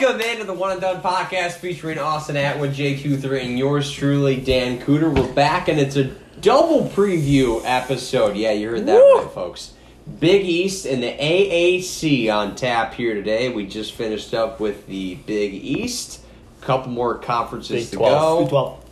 [0.00, 4.78] Welcome into the One and Done podcast featuring Austin Atwood, JQ3, and yours truly, Dan
[4.80, 5.12] Cooter.
[5.12, 6.04] We're back and it's a
[6.40, 8.36] double preview episode.
[8.36, 9.22] Yeah, you heard that Woo!
[9.22, 9.72] right, folks.
[10.20, 13.48] Big East and the AAC on tap here today.
[13.48, 16.20] We just finished up with the Big East.
[16.62, 18.38] A Couple more conferences Big to 12.
[18.38, 18.40] go.
[18.44, 18.84] Big 12.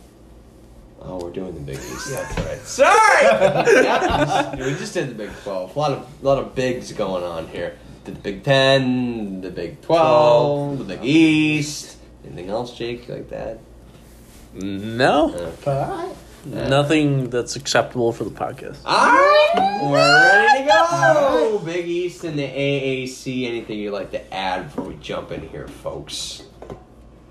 [1.03, 2.09] Oh, we're doing the Big East.
[2.11, 2.21] Yeah.
[2.23, 2.59] That's right.
[2.59, 3.83] Sorry.
[3.83, 5.73] Yeah, we just did the Big Twelve.
[5.73, 7.77] A lot of a lot of bigs going on here.
[8.07, 11.97] Did the Big Ten, the Big Twelve, the Big East.
[12.25, 13.59] Anything else, Jake, like that?
[14.53, 15.51] No, Okay.
[15.65, 16.15] But alright.
[16.69, 18.77] nothing that's acceptable for the podcast.
[18.85, 21.61] All right, we're ready to go.
[21.65, 23.45] Big East and the AAC.
[23.45, 26.43] Anything you'd like to add before we jump in here, folks?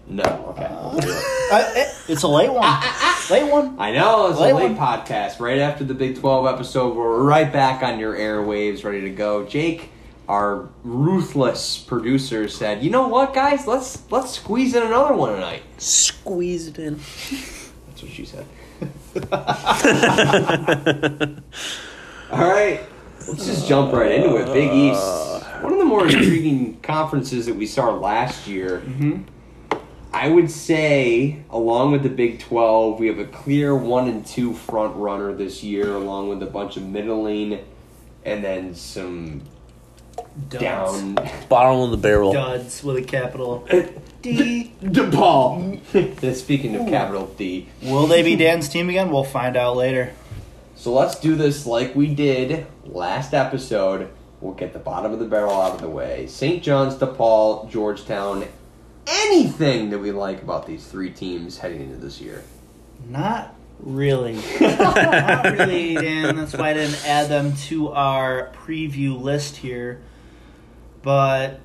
[0.07, 0.23] No.
[0.51, 0.69] Okay.
[0.71, 2.63] Uh, it- it's a late one.
[3.31, 3.77] late one.
[3.81, 4.77] I know it's a Late late one.
[4.77, 5.41] podcast.
[5.41, 9.45] Right after the Big Twelve episode, we're right back on your airwaves, ready to go.
[9.47, 9.91] Jake,
[10.29, 13.67] our ruthless producer, said, "You know what, guys?
[13.67, 16.97] Let's let's squeeze in another one tonight." Squeeze it in.
[16.97, 18.47] That's what she said.
[22.31, 22.81] All right,
[23.29, 24.53] let's just jump right into it.
[24.53, 28.83] Big uh, East, one of the more intriguing conferences that we saw last year.
[28.85, 29.23] Mm-hmm.
[30.13, 34.55] I would say, along with the Big 12, we have a clear one and two
[34.55, 37.59] front runner this year, along with a bunch of middling
[38.27, 39.41] and then some
[40.49, 40.63] Duds.
[40.63, 41.15] down.
[41.49, 42.33] Bottom of the barrel.
[42.33, 43.67] Duds with a capital
[44.23, 44.73] D.
[44.83, 46.35] DePaul.
[46.35, 47.69] Speaking of capital D.
[47.83, 49.11] Will they be Dan's team again?
[49.11, 50.13] We'll find out later.
[50.75, 54.11] So let's do this like we did last episode.
[54.41, 56.27] We'll get the bottom of the barrel out of the way.
[56.27, 56.63] St.
[56.63, 58.47] John's, DePaul, Georgetown.
[59.07, 62.45] Anything that we like about these three teams heading into this year?
[63.09, 64.35] Not really.
[64.61, 66.37] Not really, Dan.
[66.37, 70.03] That's why I didn't add them to our preview list here.
[71.07, 71.61] But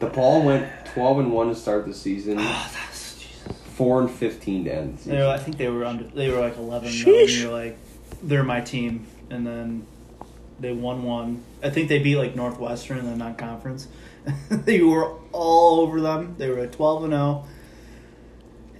[0.00, 3.56] the DePaul went 12 and 1 to start the season, oh, that's Jesus.
[3.74, 6.04] 4 and 15 to end the They were, I think they were under.
[6.04, 6.90] They were like eleven.
[7.02, 7.78] Though, and you're like,
[8.22, 9.86] they're my team, and then
[10.60, 11.42] they won one.
[11.62, 13.88] I think they beat like Northwestern in the non-conference.
[14.50, 16.34] they were all over them.
[16.36, 17.46] They were at twelve and zero,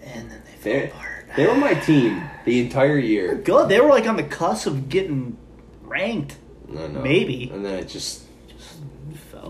[0.02, 1.26] and then they fell They, apart.
[1.36, 3.34] they were my team the entire year.
[3.36, 3.70] good.
[3.70, 5.38] They were like on the cusp of getting
[5.82, 6.36] ranked.
[6.70, 7.00] I know.
[7.00, 7.48] Maybe.
[7.50, 8.25] And then it just, Just fell.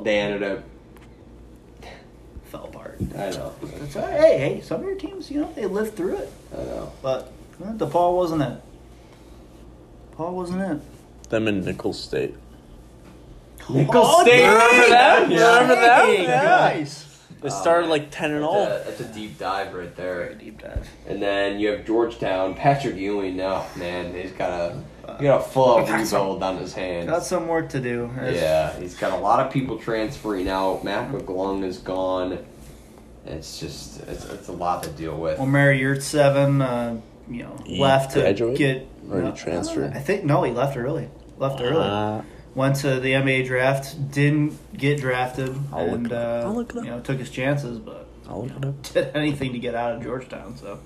[0.04, 0.64] They ended up,
[2.44, 2.98] fell apart.
[3.00, 3.54] I know.
[3.62, 4.20] That's all right.
[4.20, 6.32] Hey, hey, some of your teams, you know, they lived through it.
[6.52, 6.92] I know.
[7.02, 7.26] But uh,
[7.58, 8.60] well, DePaul wasn't it.
[10.12, 11.28] Paul wasn't it.
[11.30, 12.34] Them in Nicholls State.
[13.68, 14.44] Nickel Oh, State.
[14.46, 15.30] Remember that?
[15.30, 15.54] Yeah.
[15.60, 16.04] Remember that?
[16.06, 16.42] Hey, Yeah.
[16.44, 17.02] Nice.
[17.42, 18.62] They started like 10 and That's 0.
[18.64, 20.32] a, that's a deep dive right there.
[20.34, 20.88] Deep dive.
[21.06, 23.36] And then you have Georgetown, Patrick Ewing.
[23.36, 24.72] No, man, he's got
[25.08, 27.08] a he got a full Got some- rebuild on his hands.
[27.10, 28.10] Got some work to do.
[28.16, 30.84] There's- Yeah, he's got a lot of people transferring out.
[30.84, 32.38] Mac McClung is gone.
[33.24, 35.40] It's just it's, it's a lot to deal with.
[35.40, 38.86] Omer Yurtseven, uh, you know, He left to get.
[39.10, 39.92] Or he no, transferred?
[39.94, 41.08] I think no, he left early.
[41.38, 41.84] Left early.
[41.84, 42.22] Uh,
[42.54, 44.10] Went to the NBA draft.
[44.12, 46.46] Didn't get drafted, I'll look and it up.
[46.46, 46.84] uh, look it up.
[46.84, 48.82] you know took his chances, but I'll look it up.
[48.94, 50.56] did anything to get out of Georgetown.
[50.56, 50.78] So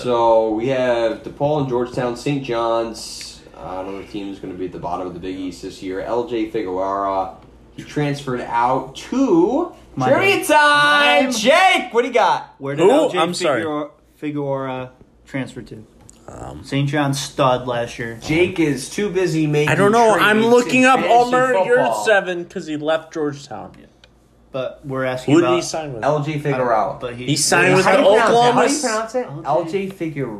[0.00, 2.44] So we have DePaul and Georgetown, St.
[2.44, 3.37] John's.
[3.58, 5.82] Uh, another team is going to be at the bottom of the Big East this
[5.82, 6.00] year.
[6.00, 7.36] LJ Figueroa.
[7.76, 10.44] He transferred out to My trivia name.
[10.46, 11.22] time.
[11.24, 11.32] Name.
[11.32, 12.54] Jake, what do you got?
[12.58, 12.90] where did Who?
[12.90, 13.60] LJ I'm sorry.
[13.62, 14.90] Figueroa, Figueroa
[15.26, 15.84] transfer to?
[16.28, 16.88] Um, St.
[16.88, 18.18] John's stud last year.
[18.22, 19.70] Jake is too busy making.
[19.70, 20.10] I don't know.
[20.12, 21.66] I'm looking in up fantasy Omer football.
[22.06, 23.72] Yurtseven because he left Georgetown.
[23.80, 23.86] Yeah.
[24.52, 25.56] But we're asking Who did about.
[25.56, 26.02] he sign with?
[26.02, 26.98] LJ Figueroa.
[27.00, 28.32] But he, He signed with How do the you pronounce it?
[28.36, 28.60] Oklahoma.
[28.60, 29.26] How do you pronounce it?
[29.26, 29.88] LJ?
[29.88, 30.38] LJ Figure.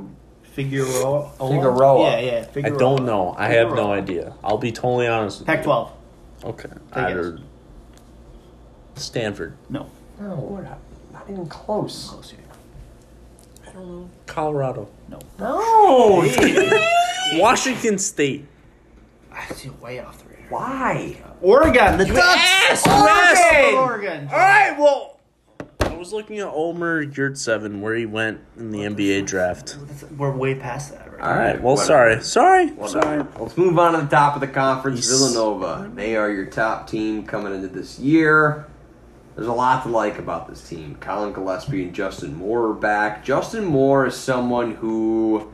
[0.59, 1.31] Figueroa.
[1.39, 2.21] Figueroa.
[2.21, 2.67] Yeah, yeah.
[2.67, 3.33] I don't know.
[3.39, 4.35] I have no idea.
[4.43, 5.47] I'll be totally honest with.
[5.47, 5.93] Pac-12.
[6.43, 6.69] Okay.
[6.69, 7.39] Take Either
[8.97, 9.57] Stanford.
[9.71, 9.89] No.
[10.19, 10.81] No, we're not,
[11.13, 12.09] not even close.
[12.11, 12.41] Close here.
[13.69, 14.11] I don't know.
[14.27, 14.89] Colorado.
[15.09, 15.21] No.
[15.39, 16.29] No.
[17.41, 18.45] Washington State.
[19.33, 20.49] I see way off the radar.
[20.49, 21.23] Why?
[21.41, 21.99] Oregon.
[21.99, 22.85] The Ducks.
[22.85, 23.75] asked, Oregon.
[23.77, 24.29] Oregon.
[24.29, 24.77] All right.
[24.77, 25.18] Well, I
[25.99, 29.77] was looking at Omer Yurtseven where he went in the NBA draft.
[30.17, 31.45] We're way past that right All All right.
[31.55, 31.63] right.
[31.63, 32.21] Well, whatever.
[32.23, 32.23] sorry.
[32.23, 32.67] Sorry.
[32.71, 33.03] Whatever.
[33.03, 33.25] Sorry.
[33.39, 34.99] Let's move on to the top of the conference.
[35.09, 35.19] Yes.
[35.19, 35.91] Villanova.
[35.95, 38.67] They are your top team coming into this year.
[39.35, 40.97] There's a lot to like about this team.
[40.97, 43.25] Collin Gillespie and Justin Moore are back.
[43.25, 45.53] Justin Moore is someone who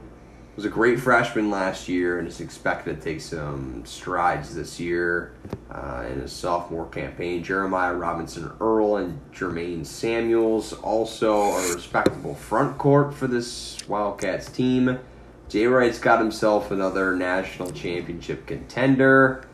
[0.56, 5.32] was a great freshman last year and is expected to take some strides this year
[5.70, 7.42] uh, in his sophomore campaign.
[7.42, 14.98] Jeremiah Robinson Earl and Jermaine Samuels also a respectable front court for this Wildcats team.
[15.48, 19.46] Jay Wright's got himself another national championship contender.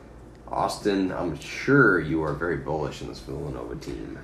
[0.48, 4.18] Austin, I'm sure you are very bullish on this Villanova team.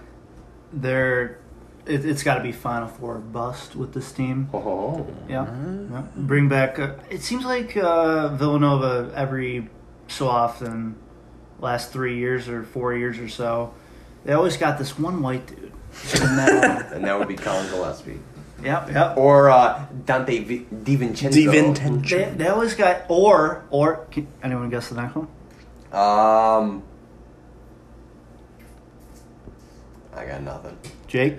[0.72, 1.38] They're
[1.86, 4.48] it, it's got to be Final Four bust with this team.
[4.52, 5.44] Oh, Yeah,
[5.90, 6.02] yeah.
[6.16, 6.78] bring back.
[6.78, 9.68] Uh, it seems like uh, Villanova every
[10.08, 10.96] so often,
[11.60, 13.72] last three years or four years or so,
[14.24, 15.72] they always got this one white dude.
[16.20, 18.18] And that- and that would be Collin Gillespie
[18.62, 19.16] yep, yep.
[19.16, 21.32] or uh, Donte v- DiVincenzo.
[21.32, 22.08] DiVincenzo.
[22.08, 24.06] They, they always got or or.
[24.10, 25.28] Can anyone guess the next one?
[25.92, 26.82] Um,
[30.14, 30.76] I got nothing.
[31.06, 31.36] Jake.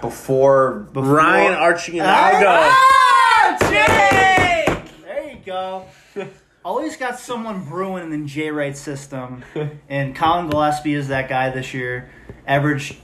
[0.00, 4.82] Before, Before- Ryan Archie and Ah, Jake!
[5.04, 5.84] There you go.
[6.64, 9.44] Always got someone brewing in the Jay Wright system,
[9.88, 12.10] and Collin Gillespie is that guy this year.
[12.46, 12.96] Averaged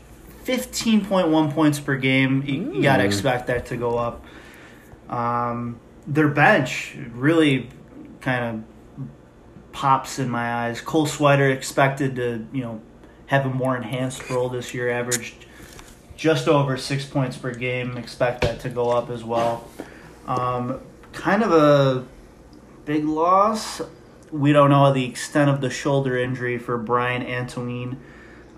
[0.42, 2.42] fifteen point one points per game.
[2.44, 4.24] You, you got to expect that to go up.
[5.08, 7.70] Um, their bench really
[8.20, 8.64] kind
[8.98, 9.06] of
[9.72, 10.80] pops in my eyes.
[10.80, 12.82] Cole Swider expected to you know
[13.26, 14.90] have a more enhanced role this year.
[14.90, 15.46] Averaged
[16.16, 17.96] just over six points per game.
[17.96, 19.68] Expect that to go up as well.
[20.26, 20.80] Um,
[21.12, 22.04] kind of a
[22.84, 23.80] big loss.
[24.30, 28.00] We don't know the extent of the shoulder injury for Bryan Antoine.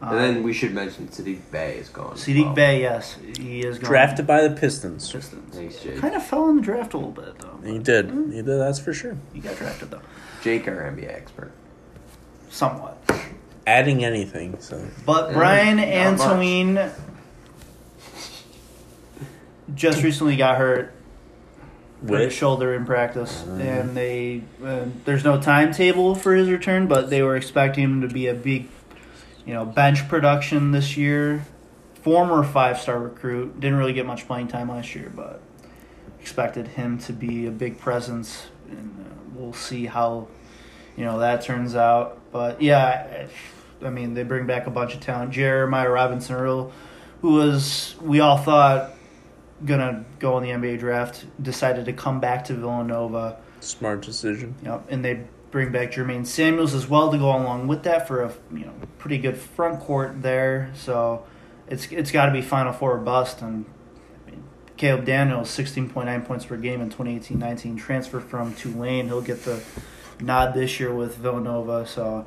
[0.01, 2.15] Um, and then we should mention Saddiq Bey is gone.
[2.15, 2.55] as Saddiq well.
[2.55, 3.89] Bey, yes, he is going.
[3.89, 5.11] Drafted by the Pistons.
[5.11, 5.55] Pistons.
[5.57, 5.99] Thanks, Jake.
[5.99, 7.59] Kind of fell in the draft a little bit though.
[7.65, 8.11] He did.
[8.11, 8.47] He did.
[8.47, 9.17] That's for sure.
[9.33, 10.03] He got drafted though,
[10.43, 11.51] Jake, our NBA expert.
[12.51, 12.99] somewhat.
[13.67, 14.61] Adding anything.
[14.61, 16.21] So But Bryan not much.
[16.21, 16.91] Antoine
[19.75, 20.93] just recently got hurt
[22.03, 27.23] with shoulder in practice, and they uh, there's no timetable for his return, but they
[27.23, 28.69] were expecting him to be a big,
[29.45, 31.45] you know, bench production this year.
[32.03, 35.41] Former five star recruit, didn't really get much playing time last year, but
[36.21, 40.29] expected him to be a big presence, and uh, we'll see how
[40.97, 42.21] you know that turns out.
[42.31, 43.27] But yeah,
[43.83, 45.33] I mean they bring back a bunch of talent.
[45.33, 46.73] Jeremiah Robinson Earl,
[47.23, 48.96] who was we all thought
[49.65, 53.39] gonna go in the NBA draft, decided to come back to Villanova.
[53.61, 54.55] smart decision.
[54.63, 58.23] Yep, and they bring back Jermaine Samuels as well to go along with that for
[58.23, 60.71] a you know pretty good front court there.
[60.75, 61.25] So
[61.69, 63.43] it's it's got to be Final Four or bust.
[63.43, 63.65] And
[64.27, 64.45] I mean,
[64.77, 69.07] Caleb Daniels, sixteen point nine points per game in 2018-19, transfer from Tulane.
[69.07, 69.63] He'll get the
[70.21, 71.87] nod this year with Villanova.
[71.87, 72.27] So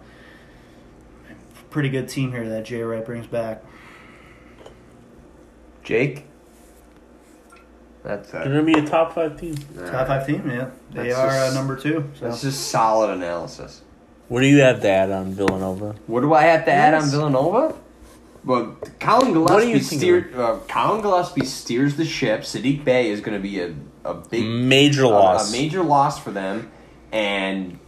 [1.70, 3.64] pretty good team here that Jay Wright brings back.
[5.84, 6.26] Jake?
[8.04, 9.56] That's They're gonna be a top five team.
[9.76, 12.10] Top five team, yeah, they That's are just- uh, number two.
[12.18, 12.26] So.
[12.26, 13.82] That's just solid analysis.
[14.30, 15.96] What do you have to add on Villanova?
[16.08, 17.12] What do I have to add on Yes.
[17.12, 17.74] Villanova?
[18.46, 22.42] Well, Collin What do Gillespie you think steer, uh, Collin Gillespie steers the ship.
[22.42, 23.74] Saddiq Bey is going to be a,
[24.06, 25.50] a big Major a- loss.
[25.50, 26.72] a major loss for them.
[27.12, 27.80] And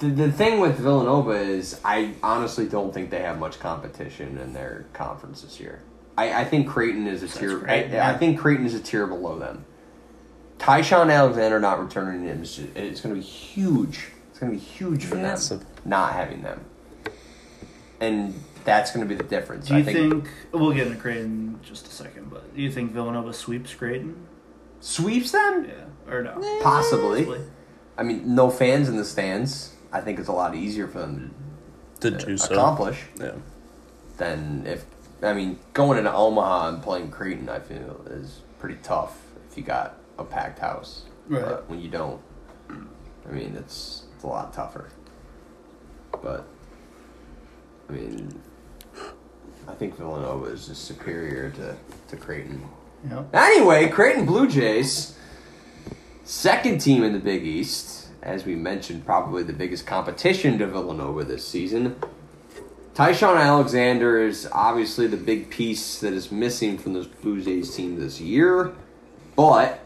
[0.00, 4.54] the, the thing with Villanova is, I honestly don't think they have much competition in
[4.54, 5.82] their conference this year.
[6.18, 7.58] I, I think Creighton is a That's tier.
[7.58, 8.18] I, great, I yeah.
[8.18, 9.64] think Creighton is a tier below them.
[10.58, 14.08] Ty-Shon Alexander not returning him is just, it's going to be huge.
[14.30, 15.60] It's going to be huge for Massive.
[15.60, 16.64] them not having them,
[18.00, 18.34] and
[18.64, 19.68] that's going to be the difference.
[19.68, 22.30] Do you I think, we'll get into Creighton in just a second?
[22.30, 24.26] But do you think Villanova sweeps Creighton?
[24.80, 26.40] sweeps them Yeah, or no?
[26.40, 27.26] Eh, possibly.
[27.96, 29.74] I mean, no fans in the stands.
[29.92, 31.34] I think it's a lot easier for them
[32.00, 32.52] To to do so.
[32.54, 33.32] accomplish Yeah.
[34.16, 34.84] than if.
[35.22, 39.18] I mean, going into Omaha and playing Creighton, I feel is pretty tough
[39.50, 41.04] if you got a packed house.
[41.26, 41.44] Right.
[41.44, 42.20] But when you don't,
[42.70, 44.90] I mean, it's it's a lot tougher.
[46.22, 46.46] But
[47.88, 48.40] I mean,
[49.66, 51.76] I think Villanova is just superior to
[52.08, 52.68] to Creighton.
[53.08, 53.24] Yeah.
[53.32, 55.16] Anyway, Creighton Blue Jays,
[56.24, 61.24] second team in the Big East, as we mentioned, probably the biggest competition to Villanova
[61.24, 61.96] this season.
[62.98, 67.96] Ty-Shon Alexander is obviously the big piece that is missing from this Blue Jays team
[67.96, 68.72] this year,
[69.36, 69.78] but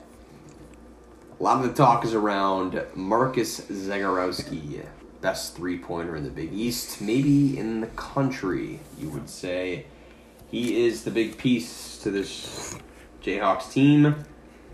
[1.38, 4.86] a lot of the talk is around Marcus Zegarowski,
[5.20, 9.84] best three pointer in the Big East, maybe in the country, you would say.
[10.50, 12.78] He is the big piece to this
[13.22, 14.24] Jayhawks team,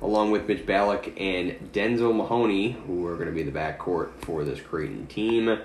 [0.00, 4.44] along with Mitch Ballock and Denzel Mahoney, who are going to be the backcourt for
[4.44, 5.58] this Creighton team.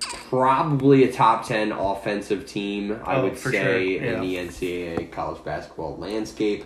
[0.00, 5.44] Probably a top 10 offensive team, I Oh, would say, sure, in the NCAA college
[5.44, 6.64] basketball landscape.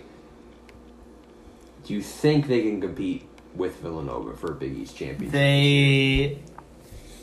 [1.85, 5.33] Do you think they can compete with Villanova for a Big East championship?
[5.33, 6.39] They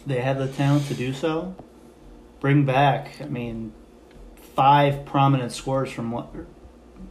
[0.05, 1.55] they have the talent to do so.
[2.39, 3.73] Bring back, I mean,
[4.55, 6.27] five prominent scores from what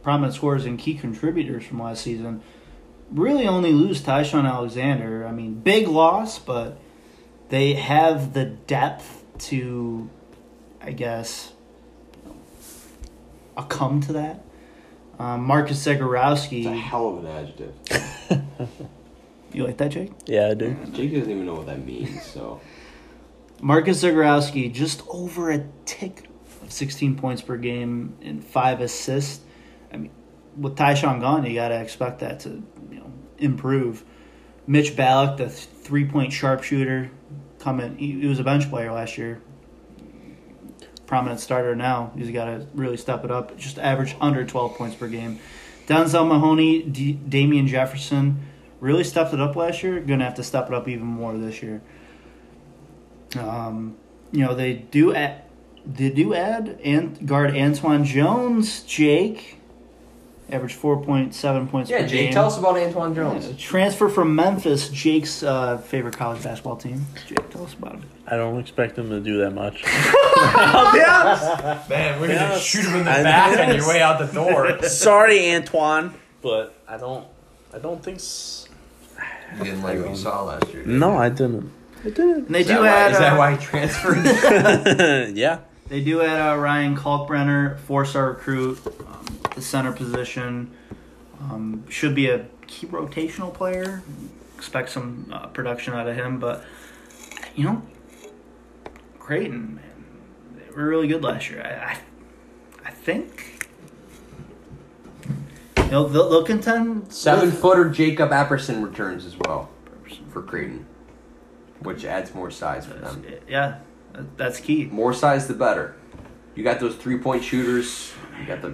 [0.03, 2.41] prominent scores and key contributors from last season.
[3.11, 5.27] Really, only lose Ty-Shon Alexander.
[5.27, 6.77] I mean, big loss, but
[7.49, 10.09] they have the depth to,
[10.81, 11.53] I guess,
[13.57, 14.43] I'll come to that.
[15.17, 16.01] Um, Marcus It's
[16.67, 17.73] a hell of an adjective.
[19.55, 20.11] You like that, Jake?
[20.25, 20.75] Yeah, I do.
[20.91, 22.59] Jake doesn't even know what that means, so.
[23.61, 26.27] Marcus Zegarowski just over a tick
[26.61, 29.39] of 16 points per game and five assists.
[29.93, 30.11] I mean,
[30.57, 32.61] with Ty-Shon gone, you got to expect that to
[32.91, 34.03] you know improve.
[34.67, 37.09] Mitch Ballock, the three point sharpshooter,
[37.65, 37.97] coming.
[37.97, 39.41] He, he was a bench player last year.
[41.07, 42.11] Prominent starter now.
[42.15, 43.57] He's got to really step it up.
[43.57, 45.39] Just average under 12 points per game.
[45.87, 48.39] Denzel Mahoney, D- Damian Jefferson
[48.79, 49.99] really stepped it up last year.
[49.99, 51.81] Going to have to step it up even more this year.
[53.37, 53.97] Um,
[54.31, 55.43] you know they do add,
[55.85, 59.59] they do add and guard Antwann Jones, Jake,
[60.51, 62.33] average four point seven points Yeah, per Jake, game.
[62.33, 63.47] tell us about Antwann Jones.
[63.47, 67.05] Yeah, transfer from Memphis, Jake's uh, favorite college basketball team.
[67.27, 68.03] Jake, tell us about him.
[68.27, 69.83] I don't expect him to do that much.
[71.89, 74.81] Man, we're gonna shoot him in the I- back on your way out the door.
[74.83, 77.25] Sorry, Antwann, but I don't.
[77.73, 78.17] I don't think.
[78.17, 78.67] S-
[79.57, 80.83] You didn't like what you saw last year.
[80.83, 80.99] did you?
[80.99, 81.71] no, I didn't.
[82.03, 82.45] I didn't.
[82.45, 84.25] And they Is do that, why, add is that uh, why he transferred?
[85.35, 85.59] yeah.
[85.87, 90.71] they do add uh, Ryan Kalkbrenner, four star recruit, um, the center position.
[91.39, 94.03] Um, should be a key rotational player.
[94.55, 96.63] Expect some uh, production out of him, but
[97.55, 97.81] you know,
[99.19, 99.83] Creighton, man,
[100.55, 101.61] they were really good last year.
[101.61, 101.97] I, I,
[102.85, 103.67] I think
[105.75, 107.11] they'll, they'll, they'll contend.
[107.11, 109.69] Seven with- footer Jacob Epperson returns as well
[110.29, 110.85] for Creighton,
[111.79, 113.25] which adds more size for them.
[113.47, 113.79] Yeah,
[114.37, 114.85] that's key.
[114.85, 115.95] More size, the better.
[116.55, 118.13] You got those three point shooters.
[118.39, 118.73] You got the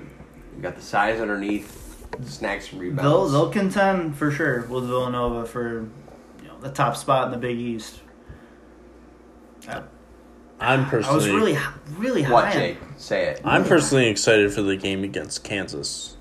[0.56, 1.78] you got the size underneath.
[2.26, 3.04] Snacks and rebounds.
[3.04, 5.88] They'll they'll contend for sure with Villanova for
[6.42, 8.02] you know the top spot in the Big East.
[9.68, 9.82] I,
[10.60, 11.16] I'm I personally.
[11.16, 11.58] was really
[11.98, 12.34] really high.
[12.34, 12.78] what, Jake?
[12.98, 13.42] Say it.
[13.46, 16.18] I'm personally excited for the game against Kansas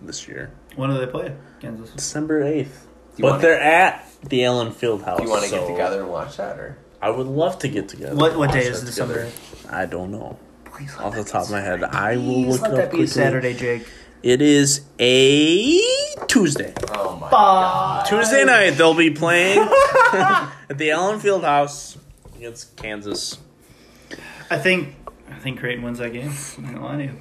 [0.00, 1.90] this year, When do they play Kansas?
[1.90, 2.88] December eighth.
[3.18, 5.18] But wanna- they're at the Allen Fieldhouse.
[5.18, 7.68] Do you want to so get together and watch that, or I would love to
[7.68, 8.16] get together.
[8.16, 9.26] What what watch day that is together.
[9.26, 9.76] December?
[9.76, 10.38] I don't know.
[10.74, 11.98] Please let Off the top of my head, Saturday.
[11.98, 13.06] I will Please look let it that up be quickly.
[13.06, 13.86] Saturday, Jake.
[14.22, 15.78] It is a
[16.28, 16.72] Tuesday.
[16.94, 17.30] oh my Fuck.
[17.30, 19.58] god, Tuesday night they'll be playing
[20.12, 21.98] at the Allen Field House
[22.36, 23.38] against Kansas.
[24.50, 24.94] I think
[25.30, 26.32] I think Creighton wins that game.
[26.56, 27.18] I'm not gonna lie to you.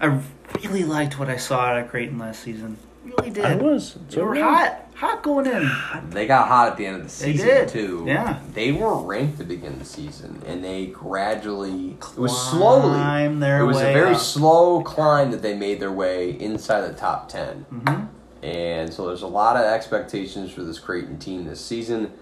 [0.00, 0.20] I
[0.62, 2.76] really liked what I saw out of Creighton last season.
[3.04, 3.44] Really did.
[3.44, 3.94] I was.
[4.10, 5.70] They were hot, hot going in.
[6.10, 7.68] They got hot at the end of the They season did.
[7.68, 8.04] too.
[8.06, 8.40] Yeah.
[8.54, 11.96] they were ranked to begin the season, and they gradually.
[12.00, 12.98] It was slowly.
[12.98, 14.20] Climb their It was a way very up.
[14.20, 18.04] slow climb that they made their way inside the top 10 Mm-hmm.
[18.44, 22.12] And so there's a lot of expectations for this Creighton team this season.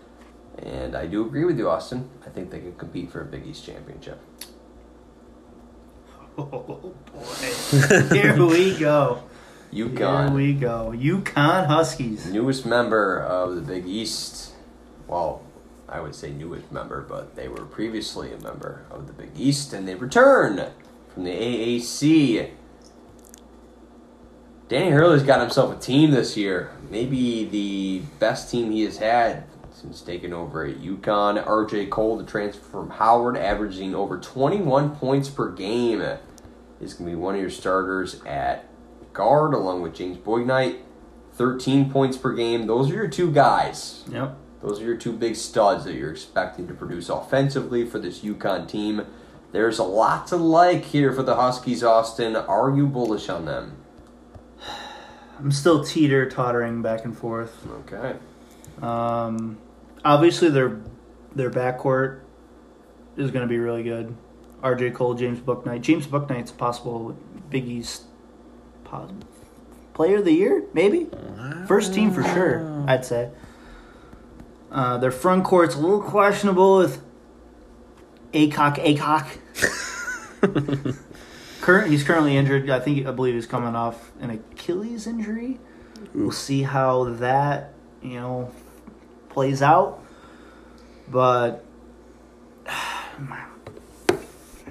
[0.58, 2.08] And I do agree with you, Austin.
[2.24, 4.18] I think they can compete for a Big East championship.
[6.38, 8.14] Oh boy.
[8.14, 9.22] Here we go.
[9.72, 9.86] Here
[10.30, 10.92] we go.
[10.96, 12.26] UConn Huskies.
[12.26, 14.52] newest member of the Big East.
[15.06, 15.42] Well,
[15.88, 19.72] I would say newest member, but they were previously a member of the Big East,
[19.72, 20.70] and they return
[21.12, 22.50] from the AAC.
[24.68, 26.72] Danny Hurley's got himself a team this year.
[26.90, 31.44] Maybe the best team he has had since taking over at UConn.
[31.44, 36.00] RJ Cole, the transfer from Howard, averaging over 21 points per game.
[36.80, 38.68] Is going to be one of your starters at
[39.16, 40.80] guard, along with James Bouknight.
[41.34, 42.66] 13 points per game.
[42.66, 44.04] Those are your two guys.
[44.10, 44.38] Yep.
[44.62, 48.68] Those are your two big studs that you're expecting to produce offensively for this UConn
[48.68, 49.06] team.
[49.52, 52.36] There's a lot to like here for the Huskies, Austin.
[52.36, 53.76] Are you bullish on them?
[55.38, 57.66] I'm still teeter tottering back and forth.
[57.86, 58.16] Okay.
[58.80, 59.58] Um,
[60.04, 60.80] obviously, their
[61.34, 62.20] their backcourt
[63.16, 64.16] is going to be really good.
[64.62, 64.92] R.J.
[64.92, 65.82] Cole, James Bouknight.
[65.82, 67.16] James Bouknight's a possible
[67.50, 68.04] Big East
[68.86, 69.10] pos-
[69.94, 71.08] player of the year, maybe
[71.66, 72.84] first team for sure.
[72.86, 73.30] I'd say.
[74.70, 77.02] Uh, their front court's a little questionable with
[78.32, 79.26] Akok Akok.
[81.60, 82.70] Current, he's currently injured.
[82.70, 85.58] I think I believe he's coming off an Achilles injury.
[86.14, 88.52] We'll see how that you know
[89.30, 90.00] plays out.
[91.08, 91.64] But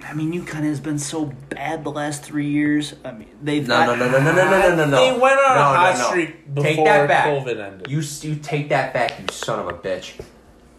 [0.08, 2.94] I mean, UConn has been so bad the last three years.
[3.04, 4.96] I mean, they've No, no, no, no, no, no, no, no, no.
[4.98, 6.08] They went on No, a hot no, no.
[6.10, 7.28] streak before Take that back.
[7.28, 7.90] COVID ended.
[7.90, 10.20] You you take that back, you son of a bitch.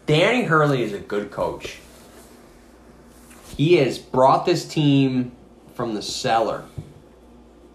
[0.05, 1.79] Danny Hurley is a good coach.
[3.57, 5.33] He has brought this team
[5.75, 6.63] from the cellar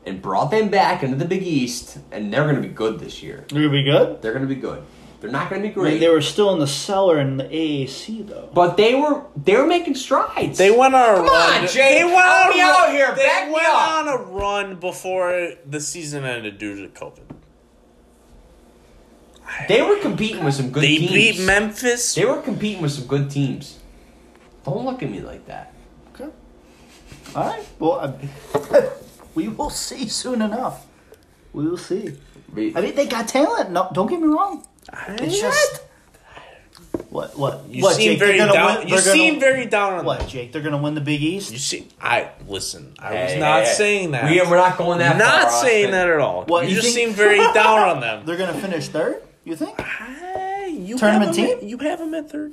[0.07, 3.23] and brought them back into the Big East, and they're going to be good this
[3.23, 3.45] year.
[3.49, 4.23] They're gonna be good.
[4.23, 4.83] They're going to be good.
[5.23, 5.99] They're not going to be great.
[6.01, 8.51] they were still in the cellar in the AAC though.
[8.53, 10.59] but they were they were making strides.
[10.59, 11.63] They went on a Come run.
[11.63, 13.15] on, Jake, They went help on a run- out here.
[13.15, 13.89] They Back me went up.
[13.93, 17.23] on a run before the season ended due to COVID.
[19.69, 21.13] They were competing with some good They teams.
[21.13, 22.15] beat Memphis.
[22.15, 23.79] They were competing with some good teams.
[24.65, 25.73] Don't look at me like that.
[26.15, 26.31] Okay.
[27.37, 27.67] All right.
[27.79, 28.17] Well,
[28.55, 28.89] I,
[29.35, 30.87] we will see soon enough.
[31.53, 32.17] We will see.
[32.57, 33.71] I mean, they got talent.
[33.71, 34.67] No, don't get me wrong.
[35.09, 35.83] It's just
[37.11, 38.49] what what You what seem Jake, very down.
[38.79, 40.29] win- you they're gonna- seem very down on what that.
[40.29, 40.53] Jake?
[40.53, 41.53] They're gonna win the Big East.
[41.53, 42.95] You see, I listen.
[42.99, 43.75] I was Hey, not hey, hey.
[43.75, 44.25] saying that.
[44.31, 45.63] We, we're not going that not far.
[45.63, 45.91] saying Austin.
[45.93, 46.45] that at all.
[46.47, 48.23] What, you, you just seem very down on them.
[48.27, 49.23] They're gonna finish third.
[49.45, 49.81] You think?
[49.81, 51.57] Hey, you Tournament have 'em team?
[51.59, 52.53] At, you have them at third.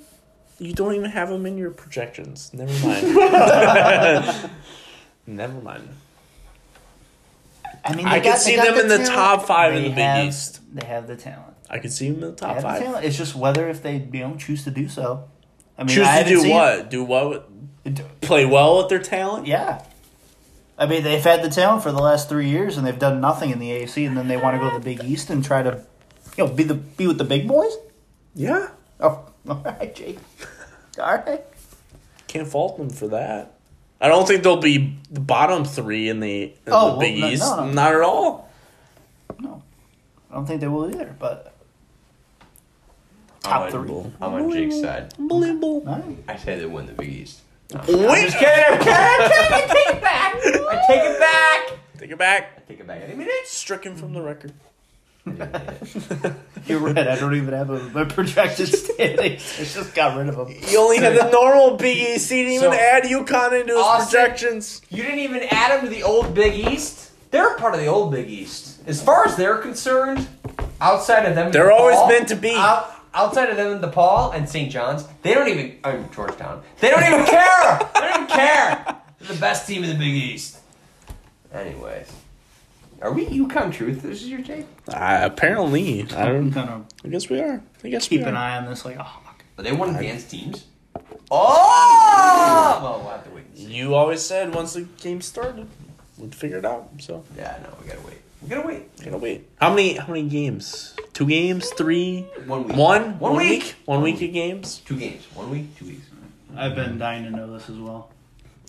[0.59, 2.51] You don't even have them in your projections.
[2.53, 4.49] Never mind.
[5.27, 5.87] Never mind.
[7.85, 9.97] I mean, I they could got- see them in the top five in the Big
[9.99, 10.59] have- East.
[10.73, 11.48] They have the talent.
[11.69, 13.03] I could see them in the top the five.
[13.03, 15.29] It's just whether if they you know choose to do so.
[15.77, 16.89] I mean, Choose I to do what?
[16.89, 17.29] Do what?
[17.85, 19.47] with- Play well with their talent.
[19.47, 19.83] Yeah.
[20.77, 23.49] I mean, they've had the talent for the last three years, and they've done nothing
[23.51, 25.61] in the AAC, and then they want to go to the Big East and try
[25.63, 25.81] to,
[26.37, 27.73] you know, be the be with the big boys.
[28.35, 28.69] Yeah.
[28.99, 30.19] Oh, all right, Jake.
[30.99, 31.43] All right.
[32.27, 33.53] Can't fault them for that.
[34.01, 37.27] I don't think they'll be the bottom three in the, in Oh, the Big well,
[37.29, 37.41] no- East.
[37.43, 37.71] no, no.
[37.73, 38.49] Not at all.
[39.39, 39.63] No,
[40.29, 41.15] I don't think they will either.
[41.19, 41.53] But
[43.41, 44.11] top on- three.
[44.21, 45.13] I'm on Jake's side.
[45.17, 45.83] Unbelievable.
[46.27, 47.41] I say they win the Big East.
[47.71, 47.81] Wait.
[47.87, 48.65] I'm just kidding.
[48.65, 48.93] I'm kidding.
[48.95, 49.55] I'm kidding.
[49.59, 50.35] I take it back.
[50.35, 51.69] I take it back.
[51.99, 52.43] Take it back.
[52.57, 53.01] I take it back.
[53.03, 53.33] Any minute.
[53.45, 54.53] Stricken from the record.
[56.65, 56.97] You're right.
[56.97, 59.55] I don't even have a, a projected standings.
[59.59, 60.55] I just got rid of them.
[60.67, 62.29] You only had the normal Big East.
[62.31, 64.81] He didn't even So- add UConn into his Austin- projections.
[64.89, 67.11] You didn't even add them to the old Big East.
[67.31, 68.79] They're part of the old Big East.
[68.87, 70.27] As far as they're concerned,
[70.81, 72.55] outside of them, They're always DePaul, meant to be.
[72.55, 74.71] out- outside of them and DePaul and St.
[74.71, 75.77] John's, they don't even.
[75.83, 76.61] I mean, Georgetown.
[76.79, 77.79] They don't even care.
[77.93, 78.95] They don't even care.
[79.19, 80.57] They're the best team in the Big East.
[81.53, 82.11] Anyways,
[83.01, 84.01] are we UConn truth?
[84.03, 84.65] This is your take.
[84.87, 86.49] Uh, apparently, I I'm don't.
[86.51, 87.61] gonna I guess we are.
[87.83, 89.43] I guess keep we an eye on this like a hawk.
[89.57, 90.65] Are they one of Dan's teams?
[91.31, 92.79] Oh!
[92.81, 93.45] Well, we'll have to wait.
[93.47, 93.73] and see.
[93.73, 95.67] You always said once the game started,
[96.17, 96.89] we'd figure it out.
[96.99, 98.18] So Yeah, no, we gotta wait.
[98.41, 98.97] We gotta wait.
[99.03, 99.49] gotta wait.
[99.59, 99.93] How many?
[99.95, 100.95] How many games?
[101.13, 101.69] Two games?
[101.71, 102.21] Three?
[102.45, 102.77] One week.
[102.77, 103.19] One?
[103.19, 103.75] One week.
[103.85, 104.81] One week of games.
[104.85, 105.25] Two games.
[105.33, 105.77] One week.
[105.77, 106.05] Two weeks.
[106.55, 108.09] I've been dying to know this as well.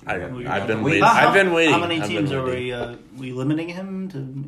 [0.06, 1.00] I, We I've been waiting.
[1.02, 1.08] week.
[1.10, 1.72] I've been waiting.
[1.74, 2.64] How many I've been teams are waiting.
[2.64, 2.72] we?
[2.72, 4.44] Uh, we limiting him to?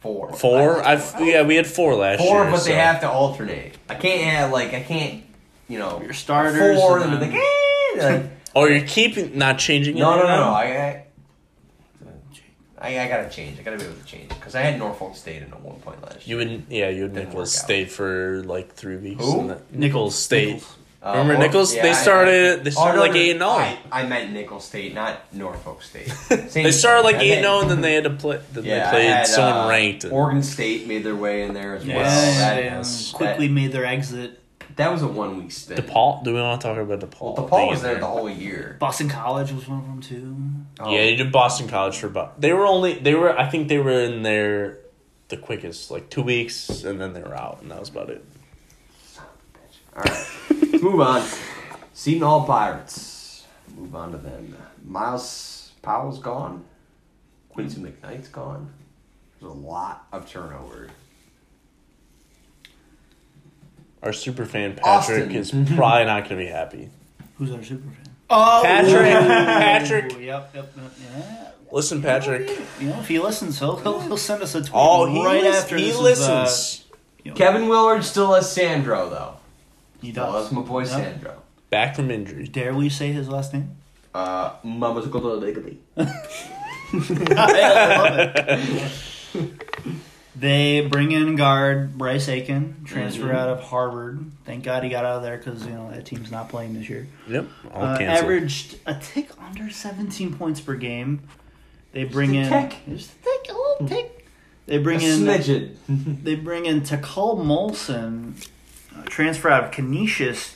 [0.00, 0.32] Four.
[0.34, 0.82] Four.
[0.84, 1.42] I- I've yeah.
[1.42, 2.50] We had four last Four, year.
[2.50, 2.68] but so.
[2.68, 3.74] they have to alternate.
[3.88, 5.22] I can't have like I can't,
[5.68, 9.36] you know, Your starters Four, and and then then- like, eh, like Oh, you're keeping
[9.38, 10.00] not changing it.
[10.00, 10.36] no, no, no, now?
[10.46, 10.52] no.
[10.52, 11.05] I, I,
[12.86, 13.58] I, I gotta change.
[13.58, 16.02] I gotta be able to change because I had Norfolk State in at one point
[16.02, 16.48] last You year.
[16.48, 17.64] would, yeah, you would Didn't Nicholls work out.
[17.66, 19.24] State for like three weeks.
[19.24, 19.40] Who?
[19.40, 20.54] and then- Nicholls State.
[20.54, 20.72] Nicholls.
[21.02, 21.74] Uh, Remember or- Nicholls?
[21.74, 22.64] yeah, they I- started.
[22.64, 23.50] They Oh, started no, like no, eight and zero.
[23.50, 26.12] I, I meant Nicholls State, not Norfolk State.
[26.52, 28.40] They started like eight I and zero, and then they had to play.
[28.52, 30.04] Then Yeah, they played had, someone uh, ranked.
[30.04, 32.04] and- Oregon State made their way in there as Yeah, well.
[32.38, 34.40] That, and is- quickly made their exit.
[34.76, 35.80] That was a one week stint.
[35.86, 36.22] DePaul.
[36.22, 37.34] Do we want to talk about DePaul?
[37.34, 38.76] Well, They DePaul was get there the whole year.
[38.78, 40.36] Boston College was one of them too.
[40.80, 40.94] Oh.
[40.94, 42.40] Yeah, you did Boston College for about.
[42.40, 42.94] They were only.
[42.98, 43.36] They were.
[43.38, 44.78] I think they were in there
[45.28, 48.24] the quickest, like two weeks, and then they were out, and that was about it.
[49.96, 50.26] All right,
[50.82, 51.26] move on.
[51.94, 53.46] Seton Hall Pirates.
[53.74, 54.54] Move on to them.
[54.84, 56.64] Myles Powell's gone.
[57.48, 58.70] Quincy McKnight's gone.
[59.40, 60.90] There's a lot of turnover.
[64.06, 65.36] Our super fan Patrick Austin.
[65.36, 66.90] is probably not going to be happy.
[67.38, 68.06] Who's our super fan?
[68.30, 70.12] Oh, Patrick, Patrick.
[70.12, 70.92] Yep, yep, yep.
[71.00, 71.48] Yeah.
[71.72, 72.48] Listen, Patrick.
[72.80, 75.42] You know, if he listens, he'll he'll, he'll send us a tweet Oh, he right
[75.42, 76.48] lis- after he this listens.
[76.50, 79.36] Is, uh, you know, Kevin Willard still has Sandro though.
[80.00, 80.44] he Still does.
[80.44, 80.88] has my boy Yep.
[80.88, 81.42] Sandro.
[81.70, 82.46] Back from injury.
[82.48, 83.76] Dare we say his last name?
[84.14, 85.78] Uh, Mama's gonna legally.
[85.96, 86.04] I
[87.98, 88.32] love
[89.34, 89.92] it.
[90.38, 93.34] They bring in guard Bryce Aiken, transfer Mhm.
[93.34, 94.30] out of Harvard.
[94.44, 96.88] Thank God he got out of there because you know that team's not playing this
[96.90, 97.06] year.
[97.28, 97.46] Yep.
[97.72, 98.24] All Uh, canceled.
[98.24, 101.20] averaged a tick under 17 points per game.
[101.92, 102.78] They bring Just a in tick.
[102.88, 104.26] just a tick, a little tick.
[104.66, 105.70] They A bring in smidgen.
[106.24, 108.32] they bring in Takal Molson,
[108.94, 110.54] uh, transfer out of Canisius.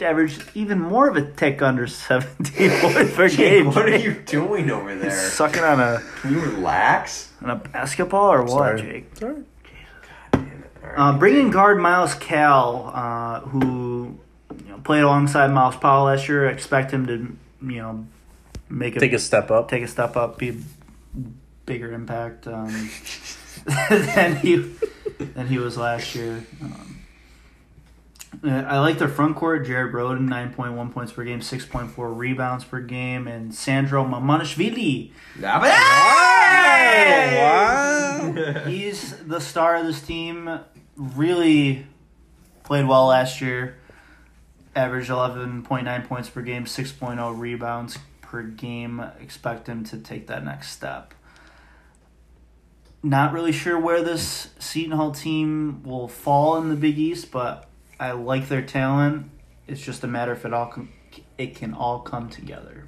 [0.00, 3.66] Just averaged even more of a tick under 17 points per game.
[3.66, 5.10] what are you doing over there?
[5.10, 7.30] sucking on a Can you relax?
[7.42, 8.80] on a basketball or what, Sorry.
[8.80, 9.16] Jake?
[9.18, 9.42] Sorry.
[10.96, 14.18] Uh, bringing guard Myles Cale, uh, who
[14.64, 17.36] you know, played alongside Myles Powell last year, expect him to
[17.70, 18.06] you know
[18.70, 19.68] make a Take a step up.
[19.68, 20.54] take a step up, be a
[21.66, 22.68] bigger impact um,
[23.90, 24.56] than he
[25.18, 26.42] than he was last year.
[26.62, 26.99] Um,
[28.42, 29.66] Uh, I like their front court.
[29.66, 35.10] Jared Rhoden, 9.1 points per game, 6.4 rebounds per game, and Sandro Mamukelashvili.
[37.36, 38.64] Wow.
[38.66, 40.60] He's the star of this team.
[40.96, 41.86] Really
[42.62, 43.76] played well last year.
[44.76, 49.04] Averaged 11.9 points per game, 6.0 rebounds per game.
[49.20, 51.12] Expect him to take that next step.
[53.02, 57.69] Not really sure where this Seton Hall team will fall in the Big East, but
[58.00, 59.30] I like their talent.
[59.68, 60.88] It's just a matter if it all com-
[61.38, 62.86] it can all come together.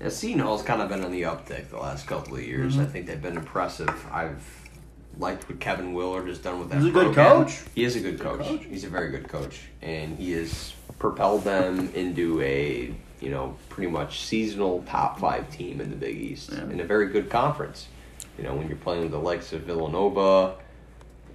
[0.00, 2.72] Yeah, Seton Hall's kind of been on the uptick the last couple of years.
[2.74, 2.82] Mm-hmm.
[2.82, 3.90] I think they've been impressive.
[4.10, 4.42] I've
[5.18, 6.78] liked what Kevin Willard has done with that.
[6.78, 7.44] He's a good program.
[7.44, 7.62] coach.
[7.74, 8.64] He is a good coach.
[8.64, 13.90] He's a very good coach, and he has propelled them into a you know pretty
[13.90, 16.64] much seasonal top five team in the Big East Yeah.
[16.64, 17.88] in a very good conference.
[18.38, 20.56] You know when you're playing with the likes of Villanova,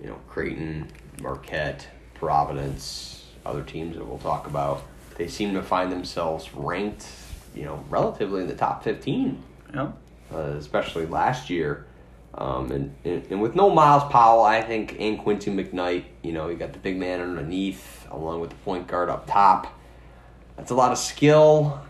[0.01, 0.87] you know Creighton,
[1.21, 1.87] Marquette,
[2.21, 4.83] Providence, other teams that we'll talk about.
[5.17, 7.07] They seem to find themselves ranked,
[7.55, 9.41] you know, relatively in the top fifteen
[9.73, 9.97] Yep.
[10.33, 11.87] uh, especially last year.
[12.35, 16.47] Um, and, and, and with no Myles Powell, I think, and Quincy McKnight, you know,
[16.47, 19.67] you got the big man underneath, along with the point guard up top.
[20.55, 21.81] That's a lot of skill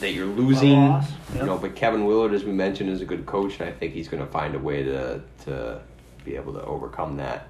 [0.00, 0.78] that you're losing.
[0.78, 3.72] loss, You know, but Kevin Willard, as we mentioned, is a good coach, and I
[3.72, 5.80] think he's going to find a way to to
[6.24, 7.48] be able to overcome that.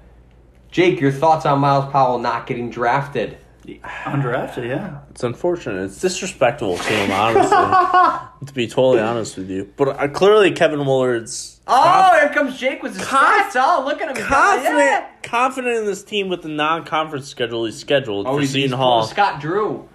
[0.71, 3.37] Jake, your thoughts on Myles Powell not getting drafted?
[3.65, 4.99] Undrafted, yeah.
[5.11, 5.83] It's unfortunate.
[5.83, 7.49] It's disrespectful to him, honestly.
[8.47, 12.81] to be totally honest with you, but uh, clearly Kevin Willard's Oh, here comes Jake
[12.81, 13.61] with his Conf- stats.
[13.63, 14.15] Oh, look at him.
[14.15, 15.07] He's confident, yeah.
[15.21, 18.77] confident in this team with the non-conference schedule he's scheduled Oh, for he's, Seton he's
[18.77, 19.03] Hall.
[19.03, 19.87] Scott Drew.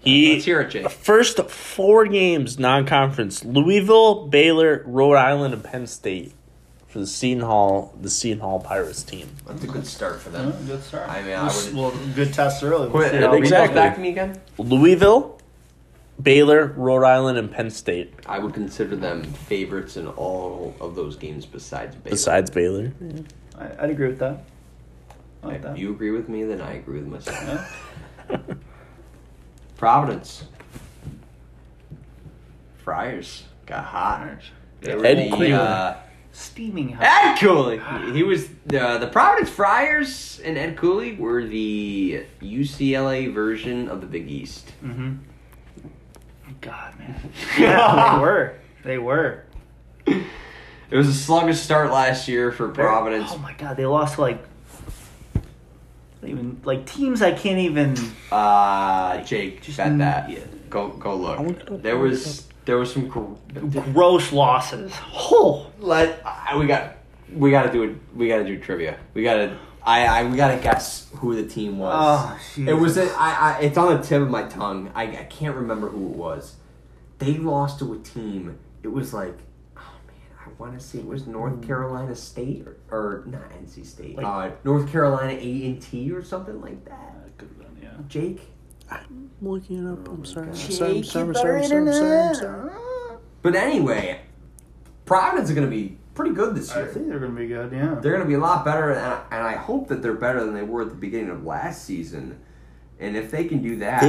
[0.00, 0.90] He Let's hear it, Jake.
[0.90, 6.34] first four games non-conference: Louisville, Baylor, Rhode Island, and Penn State
[6.94, 9.28] for the Seton Hall, the Seton Hall Pirates team.
[9.48, 10.54] That's a good start for them.
[10.64, 11.08] Good start.
[11.10, 12.82] I mean, I would- well, good test early.
[12.82, 13.10] We'll Quit.
[13.10, 13.74] see how read we those Exactly.
[13.74, 14.40] back to me again.
[14.58, 15.40] Louisville,
[16.22, 18.14] Baylor, Rhode Island, and Penn State.
[18.26, 22.10] I would consider them favorites in all of those games besides Baylor.
[22.12, 22.92] Besides Baylor,
[23.58, 24.44] I, I'd agree with that.
[25.42, 25.78] I like If that.
[25.78, 27.76] you agree with me, then I agree with myself.
[28.30, 28.38] Yeah.
[29.76, 30.44] Providence.
[32.84, 34.38] Friars got hot.
[34.80, 35.52] They were Ed the, Cooley.
[35.54, 35.94] uh,
[36.34, 37.06] Steaming hot.
[37.06, 37.80] Ed Cooley.
[38.12, 44.06] He was the the Providence Friars and Ed Cooley were the UCLA version of the
[44.08, 44.72] Big East.
[44.82, 45.14] Mm-hmm.
[46.60, 47.30] God, man.
[47.58, 48.54] Yeah, they were.
[48.82, 49.44] They were.
[50.06, 53.30] It was a sluggish start last year for Providence.
[53.32, 54.42] Oh my God, they lost like.
[56.24, 57.96] Even like teams I can't even.
[58.32, 60.30] Uh, Jake, Just bet that.
[60.30, 60.40] yeah.
[60.70, 61.38] Go go look.
[61.38, 61.82] I'll look it up.
[61.82, 63.08] There was there was some.
[63.08, 63.34] gr-
[63.92, 64.92] gross losses.
[65.12, 66.96] Oh, Let I, we got
[67.32, 67.96] we got to do it.
[68.14, 68.98] We got to do trivia.
[69.14, 69.56] We got to.
[69.82, 71.94] I, I we got to guess who the team was.
[71.94, 72.94] Oh, it was.
[72.94, 73.12] Jesus.
[73.12, 74.90] A, I, I it's on the tip of my tongue.
[74.94, 76.56] I, I can't remember who it was.
[77.18, 78.58] They lost to a team.
[78.82, 79.36] It was like.
[79.76, 83.84] Oh man, I want to see it was North Carolina State or, or not NC
[83.84, 84.16] State.
[84.16, 87.12] Like- uh, North Carolina A and T or something like that.
[87.36, 87.90] Could have been, yeah.
[88.08, 88.40] Jake.
[88.90, 90.08] I'm looking it up.
[90.08, 90.48] I'm oh sorry.
[90.48, 90.98] I'm sorry.
[90.98, 91.28] I'm sorry.
[91.28, 91.62] I'm sorry.
[91.62, 91.88] I'm sorry.
[91.88, 92.20] I'm sorry.
[92.20, 92.70] I'm sorry.
[93.42, 94.20] But anyway,
[95.04, 96.88] Providence is going to be pretty good this year.
[96.88, 97.72] I think they're gonna be good.
[97.72, 97.96] Yeah.
[98.00, 100.44] They're going to be a lot better, and I, and I hope that they're better
[100.44, 102.40] than they were at the beginning of last season.
[103.00, 104.02] And if they can do that,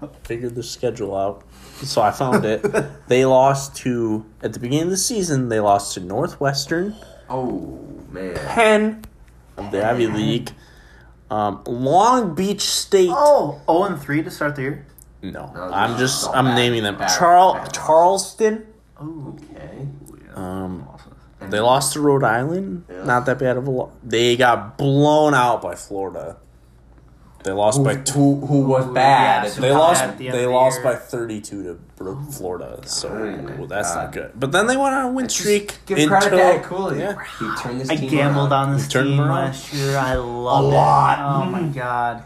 [0.00, 1.44] They figured the schedule out,
[1.82, 2.64] so I found it.
[3.06, 5.48] they lost to at the beginning of the season.
[5.48, 6.96] They lost to Northwestern,
[7.30, 7.78] oh
[8.10, 9.04] man, Penn
[9.56, 10.50] of the Ivy League,
[11.32, 13.10] um, Long Beach State.
[13.10, 14.86] Oh, 0 and 3 to start the year.
[15.22, 16.98] No, No, I'm just no, I'm bad, naming them.
[16.98, 17.72] bad, Charl bad.
[17.72, 18.66] Charleston.
[19.00, 19.86] Oh, okay.
[20.34, 20.86] Um,
[21.48, 22.84] they lost to Rhode Island.
[23.04, 23.90] Not that bad of a loss.
[24.02, 26.36] They got blown out by Florida.
[27.42, 28.12] They lost Who, by two.
[28.36, 29.44] who, who was bad?
[29.44, 30.18] yeah, They lost.
[30.18, 30.84] the They the lost year.
[30.84, 32.80] by thirty-two to Bro- oh Florida.
[32.86, 34.02] So Oh, well, that's God.
[34.04, 34.30] not good.
[34.36, 35.78] But then they went on a win streak.
[35.86, 36.98] Give credit to until- Ed Cooley.
[37.00, 37.16] Yeah.
[37.38, 38.68] He turned this I team gambled around.
[38.68, 39.28] on this You team around?
[39.30, 39.96] last year.
[39.96, 40.70] I love A it.
[41.24, 41.72] Oh my mm-hmm.
[41.72, 42.22] god.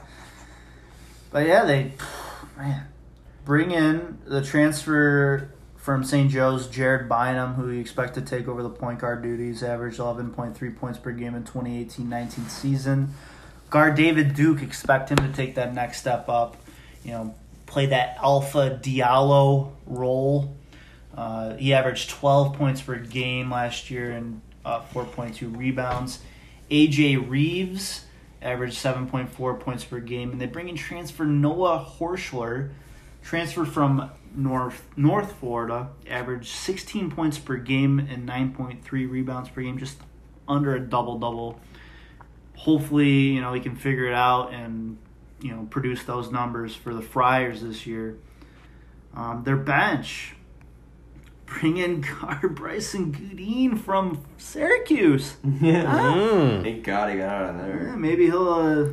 [1.30, 1.92] But yeah, they
[2.56, 2.86] man
[3.44, 6.30] bring in the transfer from St.
[6.30, 10.76] Joe's, Jared Bynum, who you expect to take over the point guard duties, averaged 11.3
[10.76, 13.14] points per game in 2018-19 season.
[13.70, 16.56] Guard David Duke, expect him to take that next step up.
[17.04, 17.34] You know,
[17.66, 20.56] play that alpha Diallo role.
[21.16, 26.20] Uh, he averaged 12 points per game last year and uh, 4.2 rebounds.
[26.70, 28.04] AJ Reeves
[28.42, 32.70] averaged 7.4 points per game, and they bring in transfer Noah Horchler,
[33.22, 39.78] transfer from North North Florida, averaged 16 points per game and 9.3 rebounds per game,
[39.78, 39.98] just
[40.46, 41.60] under a double double.
[42.56, 44.98] Hopefully, you know he can figure it out and
[45.42, 48.16] you know, produce those numbers for the Friars this year.
[49.14, 50.34] Um, their bench,
[51.44, 55.36] bring in guard Brycen Goodine from Syracuse.
[55.60, 55.84] Yeah.
[55.84, 57.76] Mm, Thank God he got out of there.
[57.76, 57.96] Yeah, there.
[57.96, 58.88] maybe he'll uh,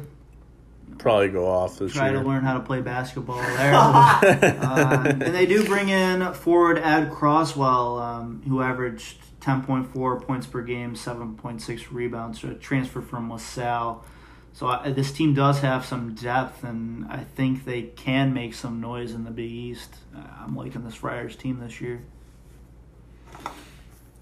[0.97, 2.13] probably go off this try year.
[2.15, 3.73] Try to learn how to play basketball there.
[3.73, 10.61] uh, and they do bring in forward Ed Croswell, um, who averaged 10.4 points per
[10.61, 14.05] game, 7.6 rebounds, so a transfer from LaSalle.
[14.53, 18.79] So uh, this team does have some depth, and I think they can make some
[18.79, 19.95] noise in the Big East.
[20.15, 22.03] I'm liking this Friars team this year.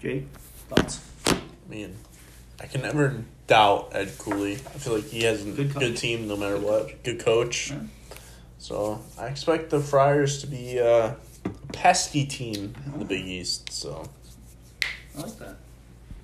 [0.00, 0.26] Jake,
[0.68, 1.00] thoughts?
[1.68, 1.94] Man,
[2.60, 4.54] I can never doubt Ed Cooley.
[4.54, 7.04] I feel like he has a Good good, team no matter what.
[7.04, 7.70] Good coach.
[7.70, 7.80] Yeah.
[8.58, 13.70] So I expect the Friars to be uh, a pesky team in the Big East.
[13.72, 14.08] So
[15.16, 15.56] I like that.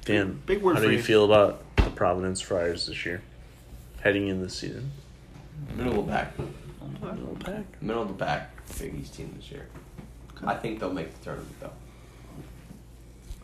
[0.04, 1.02] Dan, Big word how for do you you.
[1.04, 3.20] feel about the Providence Friars this year,
[4.00, 4.90] heading in the season?
[5.76, 6.32] Middle of the pack.
[7.02, 7.82] Little pack.
[7.82, 9.66] Middle of the pack Big East team this year.
[10.46, 11.72] I think they'll make the tournament though.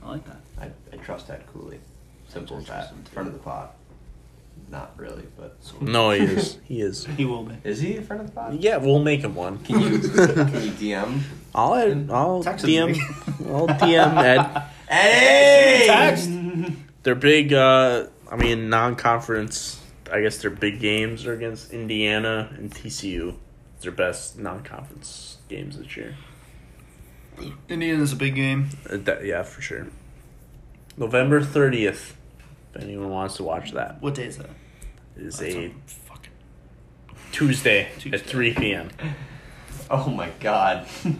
[0.02, 0.36] I like that.
[0.60, 1.80] I, I trust Ed Cooley.
[2.28, 2.74] Simple as that.
[2.90, 3.10] Interesting, too.
[3.12, 3.74] Front of the pot.
[4.70, 6.58] Not really, but No, he is.
[6.64, 7.04] He is.
[7.16, 7.56] He will be.
[7.64, 8.54] is he in front of the pot?
[8.60, 9.58] Yeah, we'll make him one.
[9.58, 10.08] Can you can
[10.62, 11.20] you DM?
[11.54, 12.94] I'll add, I'll Text DM.
[12.96, 13.46] him.
[13.54, 14.62] I'll DM Ed.
[14.88, 15.84] Hey!
[15.86, 16.30] Text.
[17.02, 19.80] Their big, uh, I mean, non-conference.
[20.12, 23.34] I guess their big games are against Indiana and TCU.
[23.74, 26.14] It's their best non-conference games this year.
[27.68, 28.68] Indiana's a big game.
[28.88, 29.88] Uh, that- yeah, for sure.
[30.96, 32.16] November thirtieth.
[32.74, 34.50] If anyone wants to watch that, What day is that?
[35.16, 36.32] is That's a on fucking
[37.32, 38.16] Tuesday, Tuesday.
[38.18, 38.90] at three p.m.
[39.90, 40.86] Oh my god.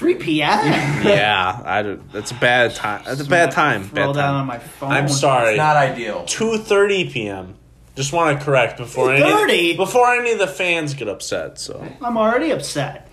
[0.00, 0.48] 3 p.m.
[1.06, 3.02] yeah, I don't, that's a bad time.
[3.04, 3.82] That's a bad time.
[3.92, 4.46] Roll Bad down on time.
[4.46, 4.92] my phone.
[4.92, 5.50] I'm sorry.
[5.50, 6.24] It's not ideal.
[6.24, 7.56] Two thirty p.m.
[7.96, 9.76] Just want to correct before any 2:30?
[9.76, 11.58] before any of the fans get upset.
[11.58, 11.86] So.
[12.00, 13.10] I'm already upset.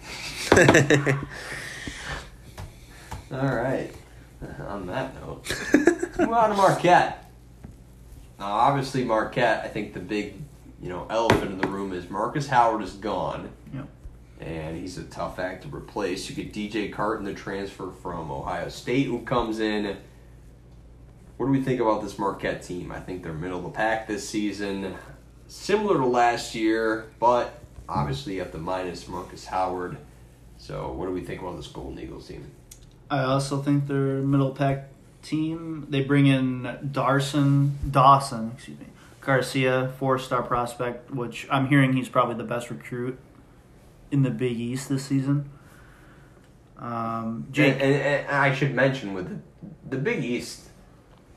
[3.30, 3.94] Alright.
[4.70, 5.54] On that note.
[6.18, 7.30] Move on to Marquette.
[8.40, 10.36] Now obviously Marquette, I think the big,
[10.82, 13.50] you know, elephant in the room is Marcus Howard is gone.
[13.74, 13.88] Yep.
[14.40, 16.30] And he's a tough act to replace.
[16.30, 19.98] You get DJ Carton, the transfer from Ohio State, who comes in.
[21.38, 22.92] What do we think about this Marquette team?
[22.92, 24.96] I think they're middle of the pack this season.
[25.48, 29.98] Similar to last year, but obviously at the minus Marcus Howard.
[30.58, 32.52] So what do we think about this Golden Eagles team?
[33.10, 34.90] I also think they're middle pack
[35.24, 35.88] team.
[35.90, 38.88] They bring in Dawson, Dawson, excuse me,
[39.22, 43.18] Garcia, four star prospect, which I'm hearing he's probably the best recruit
[44.12, 45.50] in the Big East this season.
[46.78, 49.40] Um, Jake, And, and, and I should mention with the,
[49.90, 50.62] the Big East,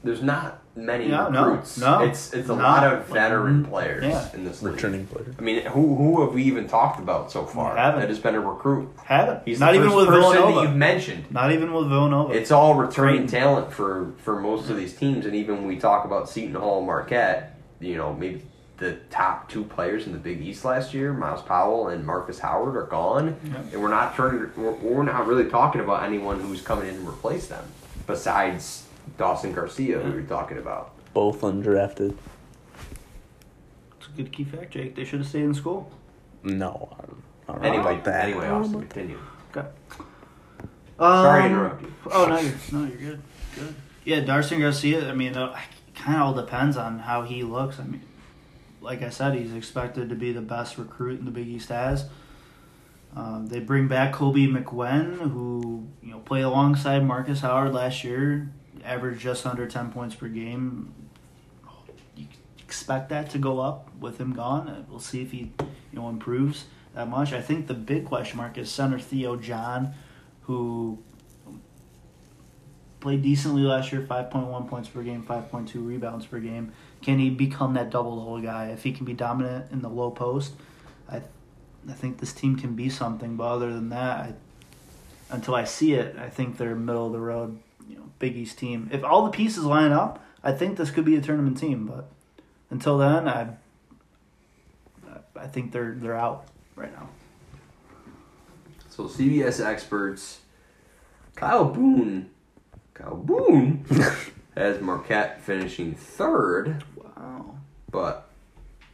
[0.05, 1.79] there's not many Yeah, no, recruits.
[1.79, 3.69] no, it's it's a lot of veteran Mhm.
[3.71, 4.29] players Yeah.
[4.35, 4.75] in this league.
[4.75, 5.35] Returning player.
[5.39, 8.01] I mean, who who have we even talked about so far haven't.
[8.01, 8.89] that has been a recruit?
[9.05, 9.41] haven't.
[9.45, 10.67] He's not the even first with person that Villanova.
[10.69, 11.25] you've mentioned.
[11.31, 12.33] Not even with Villanova.
[12.35, 13.31] It's all returning Great.
[13.31, 16.83] talent for for most of these teams, and even when we talk about Seton Hall,
[16.85, 17.57] Marquette.
[17.81, 18.43] You know, maybe
[18.81, 22.77] the top two players in the Big East last year, Myles Powell and Marcus Howard,
[22.77, 23.73] are gone, Yep.
[23.75, 24.51] and we're not turning.
[24.57, 27.65] We're, we're not really talking about anyone who's coming in and replace them,
[28.07, 28.87] besides
[29.19, 30.93] Dawson Garcia, who you're talking about.
[31.15, 32.17] Both undrafted.
[33.99, 34.95] It's a good key fact, Jake.
[34.97, 35.91] They should have stayed in school.
[36.43, 38.25] No, I don't, I don't know Anyway, about that.
[38.25, 39.19] anyway, Austin, continue.
[39.55, 39.69] Okay.
[40.99, 41.93] Sorry to Um, interrupt you.
[42.13, 43.23] Oh no, you're no, you're good.
[43.57, 43.75] Good.
[44.05, 45.11] Yeah, Darcy Garcia.
[45.11, 45.55] I mean, uh,
[45.89, 47.79] it kind of all depends on how he looks.
[47.79, 48.01] I mean,
[48.81, 52.07] like I said, he's expected to be the best recruit in the Big East has.
[53.15, 58.51] Um, they bring back Koby McEwen, who you know played alongside Marcus Howard last year,
[58.85, 60.95] averaged just under ten points per game.
[62.17, 62.27] You
[62.59, 64.87] expect that to go up with him gone.
[64.89, 67.33] We'll see if he you know improves that much.
[67.33, 69.93] I think the big question mark is center Theo John,
[70.43, 71.03] who
[73.01, 76.39] played decently last year, five point one points per game, five point two rebounds per
[76.39, 76.73] game.
[77.03, 78.67] Can he become that double double guy?
[78.69, 80.53] If he can be dominant in the low post,
[81.09, 81.23] I
[81.89, 83.37] I think this team can be something.
[83.37, 84.35] But other than that, I,
[85.31, 87.59] until I see it, I think they're middle of the road,
[87.89, 88.89] you know, Big East team.
[88.93, 91.87] If all the pieces line up, I think this could be a tournament team.
[91.87, 92.11] But
[92.71, 93.55] until then, I
[95.37, 97.09] I think they're they're out right now.
[98.91, 100.41] So CBS experts,
[101.35, 102.29] Kyle Boone,
[103.01, 103.85] Kyle Boone
[104.57, 107.57] has Marquette finishing third, Wow.
[107.91, 108.29] but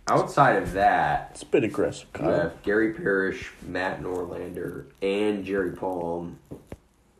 [0.09, 5.73] outside of that, It's a bit aggressive, you have Gary Parrish, Matt Norlander, and Jerry
[5.73, 6.38] Palm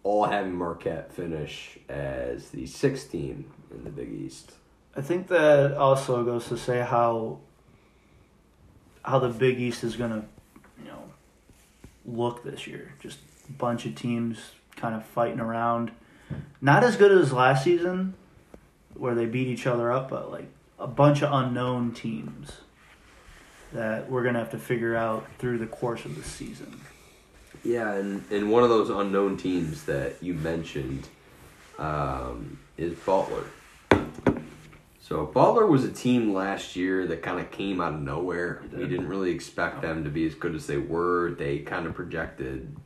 [0.03, 4.53] all having Marquette finish as the sixth team in the Big East.
[4.95, 7.41] I think that also goes to say how
[9.03, 10.25] how the Big East is gonna,
[10.81, 11.03] you know,
[12.05, 12.93] look this year.
[13.01, 13.19] Just
[13.49, 14.39] a bunch of teams
[14.77, 15.91] kind of fighting around.
[16.61, 18.15] Not as good as last season,
[18.95, 22.53] where they beat each other up, but like a bunch of unknown teams
[23.73, 26.81] that we're gonna have to figure out through the course of the season.
[27.65, 31.09] Yeah, and, and one of those unknown teams that you mentioned
[31.79, 33.45] um, is Butler.
[35.01, 38.63] So Butler was a team last year that kind of came out of nowhere.
[38.73, 41.33] They We didn't really expect them to be as good as they were.
[41.33, 42.77] They kind of projected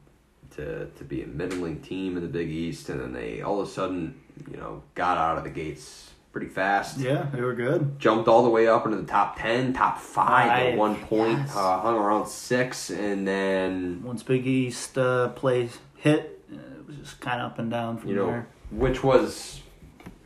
[0.56, 3.68] to to be a middling team in the Big East, and then they all of
[3.68, 6.98] a sudden, you know, got out of the gates pretty fast.
[6.98, 7.98] Yeah, they were good.
[7.98, 11.38] Jumped all the way up into the top ten, top five at one point.
[11.38, 11.56] yes.
[11.56, 16.96] Uh, hung around six, and then Once Big East uh, play hit, uh, it was
[16.98, 18.46] just kind of up and down from you know, there.
[18.70, 19.60] which was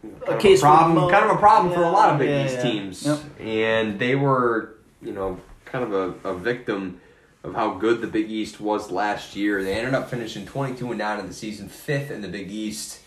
[0.03, 2.29] kind, a case for problem, Mo- kind of a problem for a lot of Big
[2.29, 2.63] yeah, East yeah.
[2.63, 3.19] teams, Yep.
[3.41, 5.93] and they were, you know, kind of
[6.25, 7.01] a, a victim
[7.45, 9.63] of how good the Big East was last year.
[9.63, 13.01] They ended up finishing twenty-two and nine in the season, fifth in the Big East.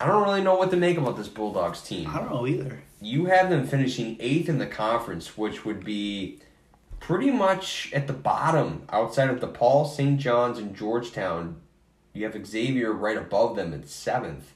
[0.00, 2.10] I don't really know what to make about this Bulldogs team.
[2.10, 2.82] I don't know either.
[3.00, 6.40] You have them finishing eighth in the conference, which would be
[6.98, 10.18] pretty much at the bottom outside of DePaul, St.
[10.18, 11.60] John's, and Georgetown.
[12.14, 14.54] You have Xavier right above them at seventh.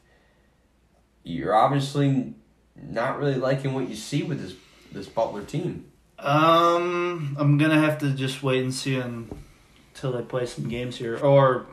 [1.22, 2.35] You're obviously
[2.74, 4.55] not really liking what you see with this
[4.90, 5.89] this Butler team.
[6.22, 11.16] Um, I'm gonna have to just wait and see until they play some games here,
[11.16, 11.66] or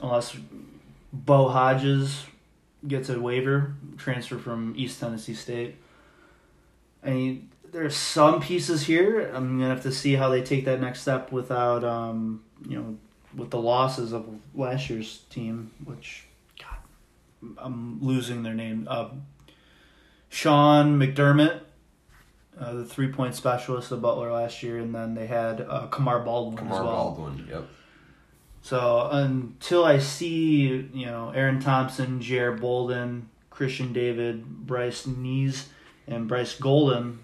[0.00, 0.36] unless
[1.12, 2.24] Bo Hodges
[2.88, 5.76] gets a waiver transfer from East Tennessee State.
[7.04, 9.30] I mean, there's some pieces here.
[9.34, 12.96] I'm gonna have to see how they take that next step without, um, you know,
[13.36, 16.24] with the losses of last year's team, which,
[16.58, 16.78] God,
[17.58, 18.88] I'm losing their name.
[18.90, 19.10] Uh,
[20.30, 21.60] Sean McDermott
[22.60, 26.20] uh, the three point specialist of Butler last year, and then they had uh, Kamar
[26.20, 27.10] Baldwin Kamar as well.
[27.10, 27.64] Baldwin, yep.
[28.62, 35.64] So until I see, you know, Aaron Thompson, Jared Bolden, Christian David, Bryce Nze,
[36.06, 37.20] and Bryce Golden,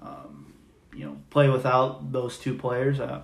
[0.00, 0.52] um,
[0.94, 3.22] you know, play without those two players, uh,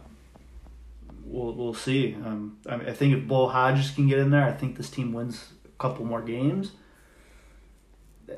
[1.24, 2.14] we'll we'll see.
[2.14, 4.90] Um, I, mean, I think if Bo Hodges can get in there, I think this
[4.90, 6.72] team wins a couple more games.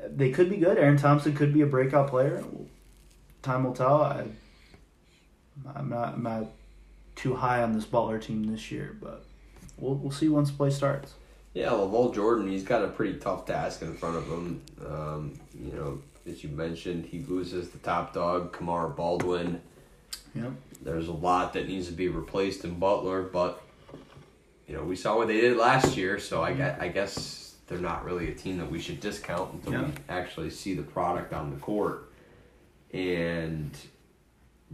[0.07, 0.77] They could be good.
[0.77, 2.43] Aaron Thompson could be a breakout player.
[3.41, 4.01] Time will tell.
[4.01, 4.25] I,
[5.75, 6.15] I'm not.
[6.15, 6.45] I'm not
[7.15, 9.25] too high on this Butler team this year, but
[9.77, 11.13] we'll we'll see once play starts.
[11.53, 14.61] Yeah, LaVall Jordan, he's got a pretty tough task in front of him.
[14.83, 19.61] Um, you know, as you mentioned, he loses the top dog, Kamara Baldwin.
[20.33, 20.51] Yep.
[20.81, 23.61] There's a lot that needs to be replaced in Butler, but
[24.67, 27.77] you know we saw what they did last year, so I guess, I guess they're
[27.79, 31.49] not really a team that we should discount until we actually see the product on
[31.51, 32.11] the court.
[32.93, 33.71] And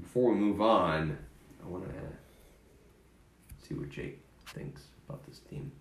[0.01, 1.17] before we move on,
[1.63, 1.91] I want to
[3.67, 5.71] see what Jake thinks about this team.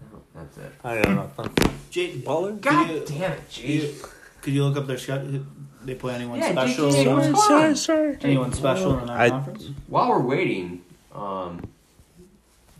[0.00, 0.72] No, that's it.
[0.84, 1.74] I got nothing.
[1.90, 2.52] Jake, Butler?
[2.52, 3.94] God you- damn it, Jake!
[4.42, 5.44] could you look up their schedule?
[5.84, 6.90] They play anyone Yeah, special?
[6.90, 8.16] Jake, what's sorry, sorry.
[8.22, 9.70] anyone special in the I- conference?
[9.86, 11.60] While we're waiting, um,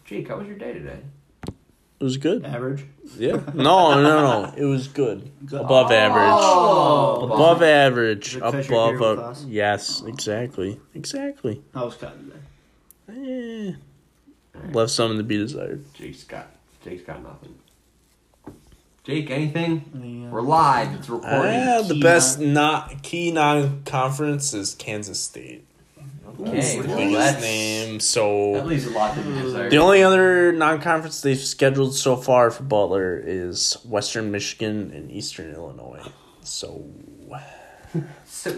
[0.04, 0.98] Jake, how was your day today?
[2.00, 2.44] It was good.
[2.44, 2.84] Average.
[3.16, 3.40] Yeah.
[3.54, 4.52] No, no, no.
[4.56, 5.30] It was good.
[5.44, 5.60] Good.
[5.60, 6.22] Above average.
[6.32, 8.28] Oh, Above average.
[8.28, 8.98] Is it 'cause you're Above.
[9.00, 9.44] here with us?
[9.48, 10.78] yes, exactly.
[10.94, 11.60] Exactly.
[11.74, 12.32] How was Cotton
[13.08, 13.74] today?
[13.74, 15.84] Eh, left something to be desired.
[15.94, 16.46] Jake's got
[16.84, 17.54] Jake's got nothing.
[19.04, 19.90] Jake, anything?
[19.94, 20.92] Any, uh, We're live.
[20.94, 21.62] It's recording.
[21.66, 25.64] Ah, the key best not key non conference is Kansas State.
[26.40, 27.94] It's okay, the well, that's, name.
[27.94, 29.72] that So leaves a lot to be desired.
[29.72, 35.10] the only other non conference they've scheduled so far for Butler is Western Michigan and
[35.10, 36.02] Eastern Illinois.
[36.42, 36.84] So
[38.26, 38.54] so,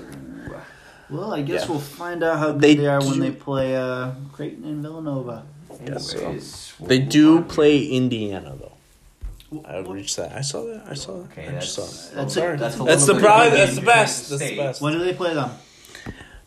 [1.09, 1.71] Well, I guess Yeah.
[1.71, 4.83] we'll find out how good They they, are when do- they play uh, Creighton and
[4.83, 5.45] Villanova.
[5.85, 6.19] Guess so.
[6.19, 7.45] anyways, we'll they move do on.
[7.45, 9.63] play Indiana though.
[9.65, 10.33] I What- reached that.
[10.37, 10.85] I saw that.
[10.89, 11.33] I saw that.
[11.33, 12.15] Okay, I just that's saw it.
[12.15, 12.55] That's Sorry.
[12.55, 13.55] a- that's a That's little the bit of problem.
[13.55, 14.17] That's the game best.
[14.19, 14.57] That's the State.
[14.59, 14.81] best.
[14.83, 15.51] When do they play them?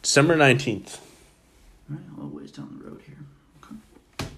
[0.02, 1.00] December nineteenth.
[1.90, 3.18] All right, a little ways down the road here.
[3.64, 4.30] Okay.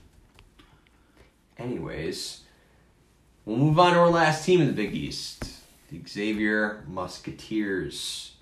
[1.58, 2.41] Anyways,
[3.46, 5.46] we'll move on to our last team in the Big East,
[5.89, 8.34] the Xavier Musketeers.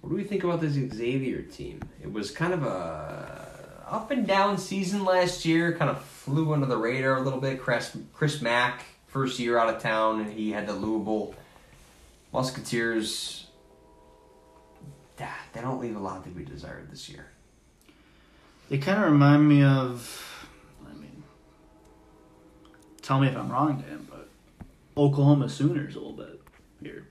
[0.00, 1.80] What do we think about this Xavier team?
[2.02, 5.72] It was kind of a up and down season last year.
[5.76, 7.60] Kind of flew under the radar a little bit.
[7.60, 11.34] Chris, Chris Mack, first year out of town, he had the Louisville
[12.32, 13.46] Musketeers.
[15.52, 17.26] They don't leave a lot to be desired this year.
[18.70, 20.48] They kind of remind me of,
[20.88, 21.22] I mean,
[23.02, 24.28] tell me if I'm wrong, Dan, but
[24.96, 26.40] Oklahoma Sooners a little bit
[26.82, 27.08] here.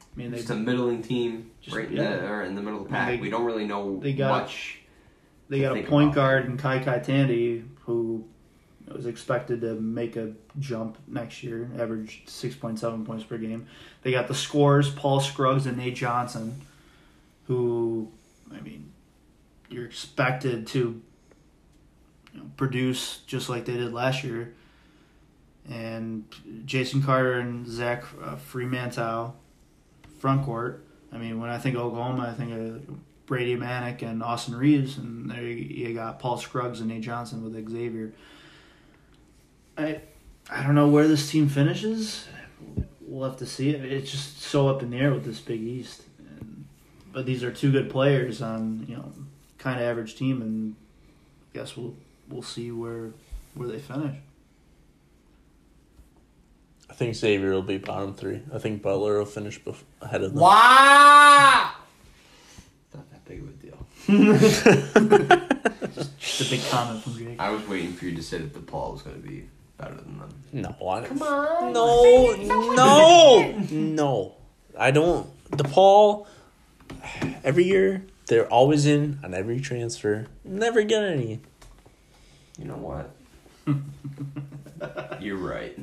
[0.00, 2.16] I mean, they Just a middling team, Just- right in, yeah.
[2.18, 3.16] the, or in the middle of the I mean, pack.
[3.16, 4.78] they- we don't really know they got- much.
[5.48, 8.24] they got a point about guard in KyKy Tandy who
[8.86, 13.66] was expected to make a jump next year, average six point seven points per game.
[14.02, 16.60] They got the scores Paul Scruggs and Nate Johnson,
[17.48, 18.12] who
[18.54, 18.92] I mean,
[19.74, 21.02] you're expected to
[22.32, 24.54] you know, produce just like they did last year.
[25.68, 26.24] And
[26.66, 29.32] Jason Carter and Zach uh, Freemantle,
[30.18, 30.84] front court.
[31.12, 35.30] I mean, when I think Oklahoma, I think of Brady Manek and Austin Reaves, and
[35.30, 38.12] there you got Paul Scruggs and Nate Johnson with Xavier.
[39.78, 40.00] I
[40.50, 42.26] I don't know where this team finishes.
[43.00, 43.70] We'll have to see.
[43.70, 46.02] It's just so up in the air with this Big East.
[46.18, 46.66] And,
[47.12, 49.12] but these are two good players on you know
[49.64, 50.76] kind of average team, and
[51.52, 51.94] I guess we'll
[52.28, 53.10] we'll see where
[53.54, 54.14] where they finish.
[56.90, 58.42] I think Xavier will be bottom three.
[58.52, 60.42] I think Butler will finish bef- ahead of them.
[60.42, 61.70] Wow!
[62.86, 63.86] It's not that big of a deal.
[66.20, 67.40] Just a big comment from Jake.
[67.40, 69.48] I was waiting for you to say that DePaul was going to be
[69.78, 70.28] better than them.
[70.52, 71.72] No, I Come on.
[71.72, 74.34] No, no, no.
[74.78, 75.26] I don't.
[75.50, 76.26] The DePaul,
[77.42, 80.26] every year, they're always in on every transfer.
[80.44, 81.40] Never get any.
[82.58, 83.10] You know what?
[85.20, 85.74] You're right.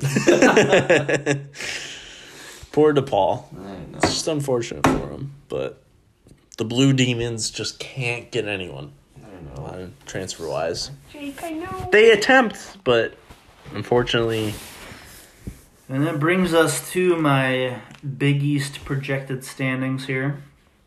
[2.72, 3.44] Poor DePaul.
[3.52, 3.76] I know.
[3.96, 5.82] It's just unfortunate for him, But
[6.56, 9.28] the Blue Demons just can't get anyone I
[9.60, 9.66] know.
[9.66, 10.90] Uh, transfer wise.
[11.12, 11.88] Jake, I know.
[11.92, 13.14] They attempt, but
[13.74, 14.54] unfortunately,
[15.88, 17.80] And that brings us to my
[18.16, 20.42] Big East projected standings here.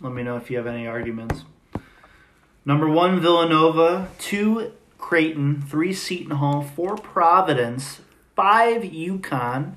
[0.06, 1.46] Let me know if you have any arguments.
[2.64, 4.10] Number one, Villanova.
[4.20, 5.64] Two, Creighton.
[5.64, 6.62] Three, Seton Hall.
[6.62, 8.02] Four, Providence.
[8.36, 9.74] Five, UConn.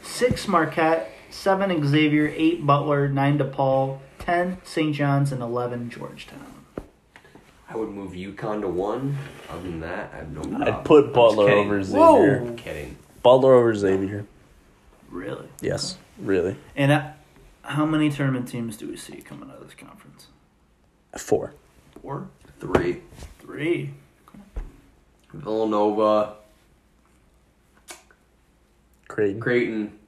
[0.00, 1.10] Six, Marquette.
[1.28, 2.32] Seven, Xavier.
[2.36, 3.08] Eight, Butler.
[3.08, 3.98] Nine, DePaul.
[4.20, 4.94] Ten, St.
[4.94, 5.32] John's.
[5.32, 6.54] And eleven, Georgetown.
[7.68, 9.18] I would move UConn to one.
[9.50, 10.62] Other than that, I have no problem.
[10.62, 11.66] I'd put I'm just Butler kidding.
[11.66, 12.20] over Whoa.
[12.20, 12.36] Xavier.
[12.38, 12.96] I'm kidding.
[13.24, 14.24] Butler over Xavier.
[15.10, 15.48] Really?
[15.60, 16.54] Yes, really.
[16.76, 17.10] And uh,
[17.64, 20.28] how many tournament teams do we see coming out of this conference?
[21.16, 21.54] Four.
[22.02, 22.28] Four?
[22.60, 23.00] Three.
[23.40, 23.90] Three.
[25.32, 26.34] Villanova,
[29.08, 29.40] Creighton.
[29.40, 29.98] Creighton,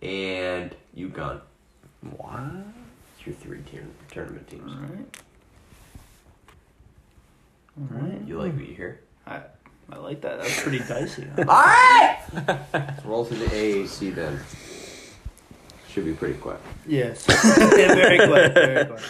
[0.00, 1.40] and UConn.
[2.16, 2.40] What?
[3.18, 4.72] It's your three tier tournament teams.
[4.72, 5.16] All right.
[7.78, 8.22] All right.
[8.26, 9.00] You like what you hear?
[9.26, 9.40] I,
[9.92, 10.40] I like that.
[10.40, 11.26] That's pretty dicey.
[11.36, 11.42] huh?
[11.48, 12.68] Alright!
[12.72, 14.40] Let's roll to the AAC then.
[15.96, 16.58] Should be pretty quick.
[16.86, 17.24] yes.
[17.56, 18.52] yeah, very quick.
[18.52, 19.00] Very quick.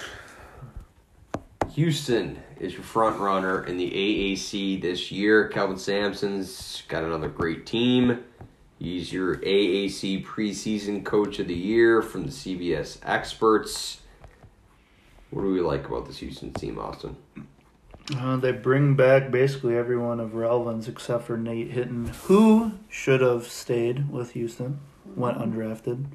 [1.73, 5.49] Houston is your front runner in the AAC this year.
[5.49, 8.23] Kelvin Sampson's got another great team.
[8.79, 14.03] He's your AAC preseason coach of the year from the CBS experts.
[15.31, 17.17] What do we like about this Houston team, Austin?
[18.17, 23.49] Uh, they bring back basically everyone of relevance except for Nate Hinton, who should have
[23.49, 24.79] stayed with Houston,
[25.17, 26.07] went undrafted.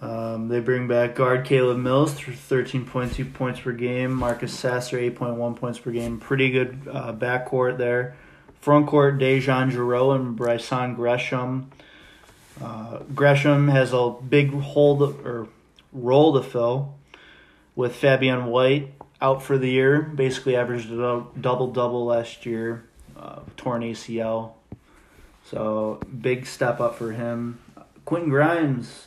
[0.00, 5.56] Um, they bring back guard Caleb Mills for 13.2 points per game, Marcus Sasser 8.1
[5.56, 6.20] points per game.
[6.20, 8.16] Pretty good uh, backcourt there.
[8.60, 11.70] Front court, Dejan Giroux and Brison Gresham.
[12.60, 15.48] Uh, Gresham has a big hole to, or
[15.92, 16.94] role to fill
[17.74, 20.02] with Fabian White out for the year.
[20.02, 22.84] Basically, averaged a double double last year.
[23.16, 24.52] Uh, torn ACL,
[25.42, 27.58] so big step up for him.
[28.04, 29.06] Quentin Grimes,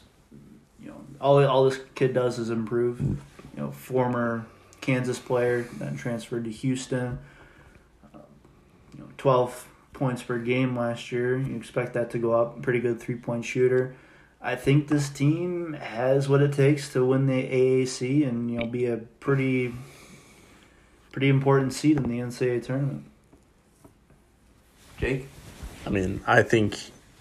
[1.20, 3.00] all all this kid does is improve.
[3.02, 3.18] You
[3.56, 4.46] know, former
[4.82, 7.20] Kansas player, then transferred to Houston.
[8.14, 8.22] Um,
[8.94, 11.38] you know, twelve points per game last year.
[11.38, 12.62] You expect that to go up.
[12.62, 13.96] Pretty good three point shooter.
[14.42, 18.66] I think this team has what it takes to win the AAC and you know
[18.66, 19.74] be a pretty
[21.12, 23.04] pretty important seed in the NCAA tournament.
[24.98, 25.28] Jake?
[25.86, 26.78] I mean, I think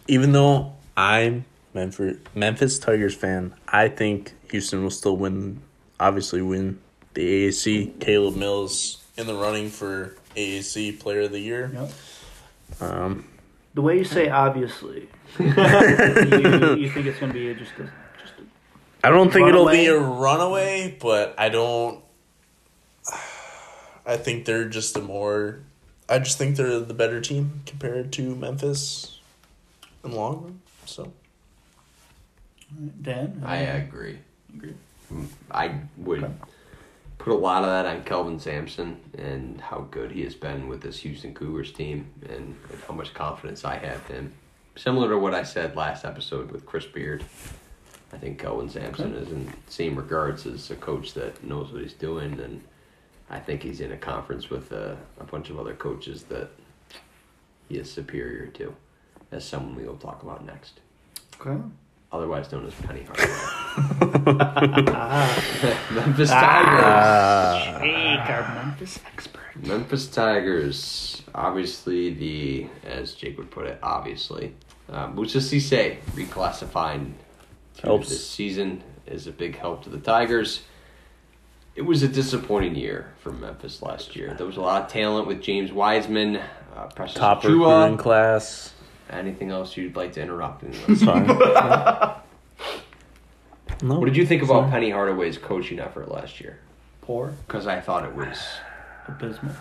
[0.06, 1.44] even though I'm
[1.78, 5.60] Memphis, Memphis Tigers fan, I think Houston will still win.
[6.00, 6.78] Obviously, win
[7.14, 7.98] the AAC.
[8.00, 11.70] Caleb Mills in the running for AAC Player of the Year.
[11.74, 11.90] Yep.
[12.80, 13.28] Um,
[13.74, 15.08] The way you say obviously,
[15.38, 17.84] you, you think it's going to be just a
[18.20, 20.20] just a I don't think it'll be a Runaway?
[20.20, 22.02] runaway, but I don't.
[24.06, 25.60] I think they're just a more.
[26.08, 29.18] I just think they're the better team compared to Memphis
[30.04, 30.60] in the long run.
[30.86, 31.12] So
[33.02, 33.42] Dan?
[33.44, 34.18] I agree.
[34.54, 34.74] agree.
[35.08, 35.24] Hmm.
[35.50, 36.34] I would
[37.18, 40.80] put a lot of that on Kelvin Sampson and how good he has been with
[40.80, 44.32] this Houston Cougars team and, and how much confidence I have in him.
[44.76, 47.24] Similar to what I said last episode with Chris Beard.
[48.12, 51.82] I think Kelvin Sampson is in the same regards as a coach that knows what
[51.82, 52.62] he's doing, and
[53.28, 56.50] I think he's in a conference with a, a bunch of other coaches that
[57.68, 58.74] he is superior to,
[59.30, 60.80] as someone we will talk about next.
[61.38, 61.60] Okay.
[62.10, 63.28] Otherwise known as Penny Hardaway.
[65.94, 66.84] Memphis Tigers.
[66.84, 69.42] Uh, Jake, our Memphis expert.
[69.62, 74.54] Memphis Tigers, obviously the, as Jake would put it, obviously,
[74.90, 77.12] uh, Moussa Cisse reclassifying
[77.82, 78.08] Helps.
[78.08, 80.62] this season is a big help to the Tigers.
[81.76, 84.32] It was a disappointing year for Memphis last year.
[84.34, 86.36] There was a lot of talent with James Wiseman,
[86.74, 87.80] uh, Precious top Achiuwa.
[87.82, 88.72] recruiting class.
[89.10, 90.62] Anything else you'd like to interrupt?
[90.62, 91.02] me It's with?
[91.04, 91.26] fine.
[93.82, 93.98] no.
[93.98, 96.58] what did you think about Penny Hardaway's coaching effort last year?
[97.02, 97.32] Poor.
[97.46, 98.38] Because I thought it was.
[99.06, 99.52] Abysmal.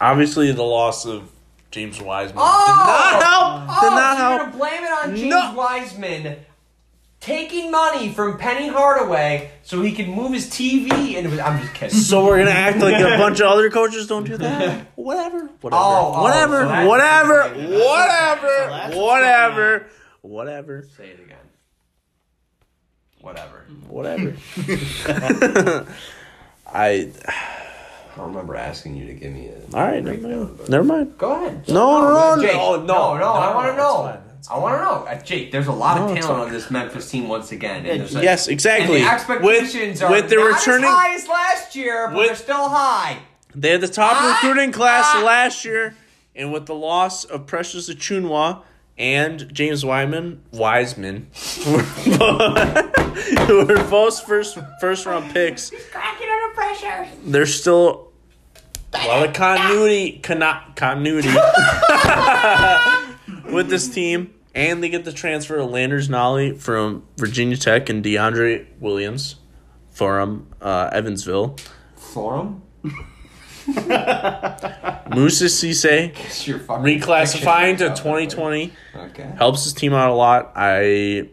[0.00, 1.30] Obviously, the loss of
[1.70, 2.64] James Wiseman Oh!
[2.66, 3.62] did not help.
[3.68, 4.40] Oh, did not so you're help.
[4.52, 5.54] gonna blame it on James No.
[5.54, 6.36] Wiseman
[7.24, 11.40] taking money from Penny Hardaway so he could move his TV into.
[11.44, 11.96] I'm just kidding.
[11.98, 14.88] So we're gonna act like a bunch of other coaches don't do that.
[14.96, 15.48] Whatever.
[15.62, 15.80] Whatever.
[15.82, 16.60] Oh, oh, whatever.
[16.62, 17.42] so that's- whatever.
[17.48, 18.66] Whatever.
[18.68, 19.86] that's- Whatever.
[20.20, 20.82] Whatever.
[20.96, 21.38] Say it again.
[23.22, 23.64] Whatever.
[23.88, 24.34] Whatever.
[26.66, 27.10] I.
[27.26, 29.76] I don't remember asking you to give me a.
[29.76, 30.04] All right.
[30.04, 30.68] Never mind.
[30.68, 31.18] Never mind.
[31.18, 31.68] Go ahead.
[31.68, 34.06] No, no, no, Jake, no, no, no, no, I no, want to no, know.
[34.06, 35.06] it's fine, it's I want to know.
[35.08, 36.40] Uh, Jake, there's a lot of talent fine.
[36.40, 37.86] on this Memphis team once again.
[37.86, 38.96] And there's a- Yes, exactly.
[38.98, 42.16] And the expectations with, are with the not returning, as high as last year, but
[42.16, 43.18] with- they're still high.
[43.54, 45.22] they had the top Ah, recruiting class ah.
[45.24, 45.94] last year,
[46.36, 48.62] and with the loss of Precious Achiuwa
[48.98, 51.28] and James Wyman, Wiseman,
[51.64, 51.76] who
[53.66, 57.08] were both first first round picks, Cracking under pressure.
[57.24, 58.12] there's still
[58.92, 61.28] a lot of continuity cannot continuity
[63.54, 64.34] with this team.
[64.56, 69.34] And they get the transfer of Landers Nolley from Virginia Tech and DeAndre Williams
[69.90, 71.56] from uh, Evansville.
[71.96, 72.62] Forum?
[73.66, 79.32] Moussa Cisse reclassifying to 2020 Okay.
[79.38, 80.52] helps his team out a lot.
[80.54, 81.28] I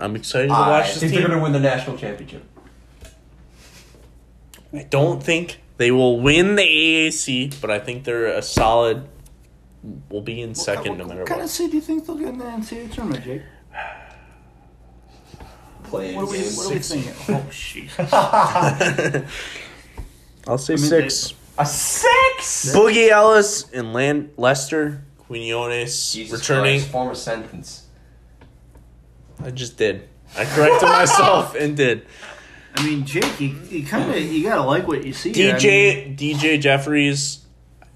[0.00, 1.28] I'm excited to I watch this think they're team.
[1.30, 2.44] going to win the national championship.
[4.72, 9.08] I don't think they will win the AAC, but I think they're a solid.
[10.10, 11.50] Will be in second no matter What What kind of what.
[11.50, 13.42] seed do you think they'll get in the NCAA tournament, Jake?
[15.84, 16.88] Playing What are we, game what are we six.
[16.90, 17.14] thinking?
[17.28, 19.24] Oh, oh jeez.
[20.48, 21.34] I'll say mean, six.
[21.58, 22.72] A six?
[22.74, 26.78] Boogie Ellis and Land Lester Quinones Jesus returning.
[26.80, 27.86] Christ, form a sentence.
[29.42, 30.08] I just did.
[30.36, 32.06] I corrected myself and did.
[32.74, 35.32] I mean, Jake, you, you kind of you gotta like what you see.
[35.32, 35.56] here.
[35.56, 37.40] I mean, DJ DJ Jeffries,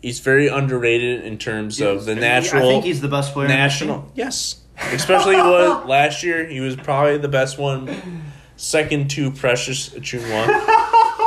[0.02, 2.68] he's very underrated in terms of the I natural.
[2.68, 3.48] think he's the best player.
[3.48, 4.10] national.
[4.14, 4.56] Yes,
[4.92, 8.22] especially what last year he was probably the best one,
[8.56, 10.44] second to Precious Achiuwa.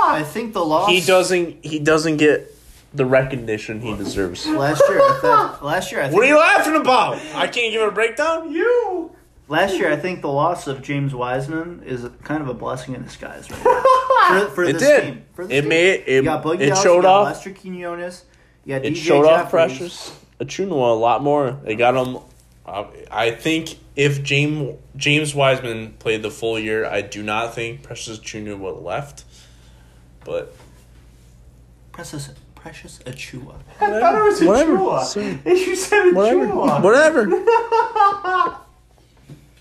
[0.07, 0.89] I think the loss.
[0.89, 1.65] He doesn't.
[1.65, 2.51] He doesn't get
[2.93, 4.45] the recognition he deserves.
[4.47, 7.17] Last year, I thought, last year, I think, What are you laughing about?
[7.33, 8.51] I can't give a breakdown.
[8.53, 9.11] You.
[9.49, 13.03] last year, I think the loss of James Wiseman is kind of a blessing in
[13.03, 14.47] disguise, right?
[14.47, 15.03] for, for It this did.
[15.03, 15.23] team.
[15.33, 15.69] For this It team.
[15.69, 16.07] made it.
[16.07, 17.25] You got Boogie It showed off.
[17.25, 18.23] Lester Quinones.
[18.65, 19.77] You got It DJ showed off Jeffries.
[19.77, 21.51] Precious Achiuwa a lot more.
[21.63, 22.17] They got him.
[22.65, 27.83] uh, I think if James James Wiseman played the full year, I do not think
[27.83, 29.23] Precious Achiuwa would have left.
[30.25, 30.55] But
[31.91, 33.55] Precious, Precious Achua.
[33.79, 34.77] I thought it was a Whatever.
[34.77, 35.03] Chua.
[35.05, 36.81] So- You said a whatever, Chua.
[36.81, 37.25] whatever,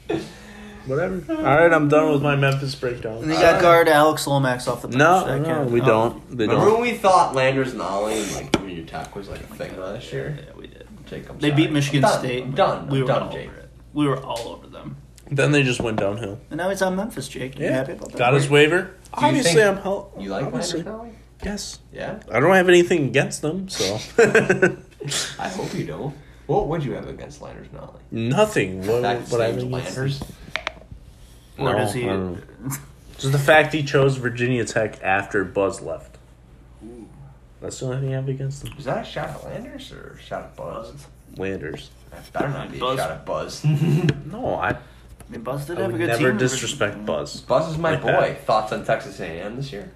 [0.86, 1.22] whatever.
[1.36, 3.18] All right, I'm done with my Memphis breakdown.
[3.18, 3.42] And breakdown.
[3.44, 4.98] they got guard Alex Lomax off the bench.
[4.98, 5.84] No, That no, can't- we oh.
[5.86, 6.30] don't.
[6.36, 6.80] They Remember don't.
[6.80, 10.38] when we thought Landers Nolley and like Virginia Tech was like a thing last year?
[10.46, 10.86] Yeah, we did.
[11.06, 11.62] Jake, I'm They sorry.
[11.62, 12.18] beat Michigan I'm done.
[12.20, 12.42] State.
[12.44, 12.88] I'm done.
[12.88, 13.48] We I'm were done, all Jake.
[13.48, 13.70] over it.
[13.92, 14.96] We were all over them.
[15.30, 16.38] Then they just went downhill.
[16.50, 17.58] And now he's on Memphis, Jake.
[17.58, 18.18] You Yeah, happy about that?
[18.18, 18.76] got his waiver.
[18.78, 20.82] you Obviously, think- I'm hel- You like obviously.
[20.82, 21.14] Landers Nolley?
[21.44, 22.20] Yes, Yeah.
[22.32, 23.98] I don't have anything against them, so
[25.38, 26.14] I hope you don't.
[26.46, 28.00] What would you have against Landers Nolley?
[28.10, 28.86] nothing.
[28.86, 30.22] What, Fact what I named have against Landers.
[31.58, 32.04] Or No, does he?
[32.04, 32.42] I don't
[33.18, 36.18] Just the fact he chose Virginia Tech after Buzz left.
[37.60, 38.74] That's the only thing I have against him.
[38.76, 40.92] Was that a shot at Landers or a shot at Buzz?
[41.36, 41.90] Landers.
[42.10, 42.98] That better not be Buzz.
[42.98, 43.64] a shot at Buzz.
[44.26, 44.76] No, I, I
[45.30, 46.28] mean, Buzz did I have a would good never team.
[46.30, 47.06] in disrespect Virginia.
[47.06, 47.40] Buzz.
[47.42, 48.10] Buzz is my Like boy.
[48.10, 48.44] that.
[48.44, 49.90] Thoughts on Texas A&M this year?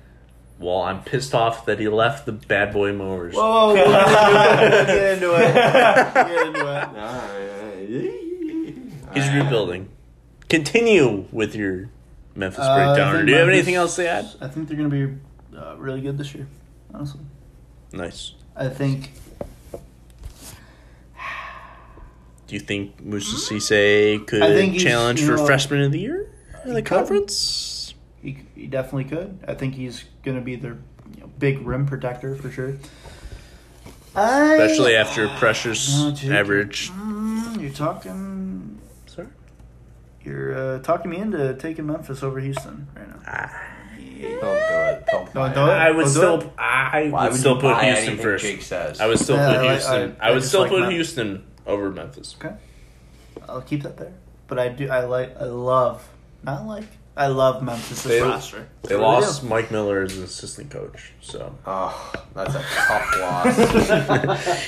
[0.60, 3.34] Well, I'm pissed off that he left the bad boy mowers.
[3.34, 5.54] Whoa, whoa, whoa, get into it.
[6.14, 6.84] Get into it.
[6.96, 8.14] All
[9.04, 9.14] right.
[9.14, 9.88] He's rebuilding.
[10.48, 11.88] Continue with your
[12.34, 13.12] Memphis Uh, breakdown.
[13.14, 14.26] think Do you have anything else to add?
[14.40, 16.46] I think they're going to be uh, really good this year.
[16.94, 17.20] Honestly,
[17.92, 18.32] Nice.
[18.56, 19.10] I think
[22.46, 26.30] Do you think Moussa Cisse could think challenge for know- freshman of the year?
[26.64, 26.86] in the could.
[26.86, 27.94] conference.
[28.22, 29.38] He, he definitely could.
[29.46, 30.76] I think he's going to be their
[31.14, 32.74] you know, big rim protector for sure.
[34.16, 35.94] I, Especially after pressures
[36.24, 36.90] No, average.
[36.90, 38.37] Mm, you're talking.
[40.28, 40.36] Sorry?
[40.36, 43.16] You're uh, talking me into taking Memphis over Houston right now.
[43.26, 43.62] Ah,
[43.96, 45.06] Don't do it.
[45.10, 45.64] Don't, Don't do it.
[45.64, 45.70] it.
[45.70, 46.52] I would I'll still.
[46.58, 48.44] I Why would would still you put buy Houston anything first.
[48.44, 49.00] Jake says.
[49.00, 50.16] I would still Yeah, put I- Houston.
[50.20, 52.36] I- I, I would just still like put Mem- Houston over Memphis.
[52.42, 52.54] Okay,
[53.48, 54.12] I'll keep that there.
[54.46, 54.88] But I do.
[54.88, 55.36] I like.
[55.40, 56.06] I love.
[56.42, 56.84] Not like.
[57.16, 58.68] I love Memphis' They- roster.
[58.82, 59.48] They I really lost do.
[59.48, 64.66] Mike Miller as an assistant coach, so Oh, that's a tough loss.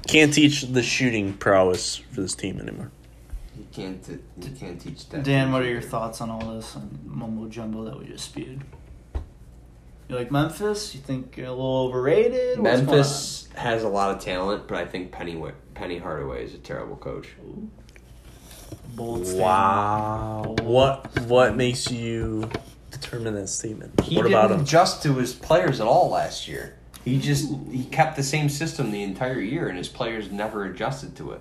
[0.06, 2.90] can't teach the shooting prowess for this team anymore.
[3.58, 4.02] You can't.
[4.04, 5.24] t- You can't teach that.
[5.24, 8.62] Dan, what are your thoughts on all this and mumbo jumbo that we just spewed?
[10.08, 10.94] You like Memphis?
[10.94, 12.60] You think you're a little overrated?
[12.60, 15.42] What's Memphis has a lot of talent, but I think Penny
[15.74, 17.28] Penny Hardaway is a terrible coach.
[17.42, 17.70] on?
[18.94, 19.42] Bold statement.
[19.44, 20.56] Wow.
[20.62, 22.48] What what makes you
[22.90, 24.00] determine that statement?
[24.02, 24.60] He what didn't him?
[24.60, 26.78] adjust to his players at all last year.
[27.04, 31.16] He just he kept the same system the entire year, and his players never adjusted
[31.16, 31.40] to it.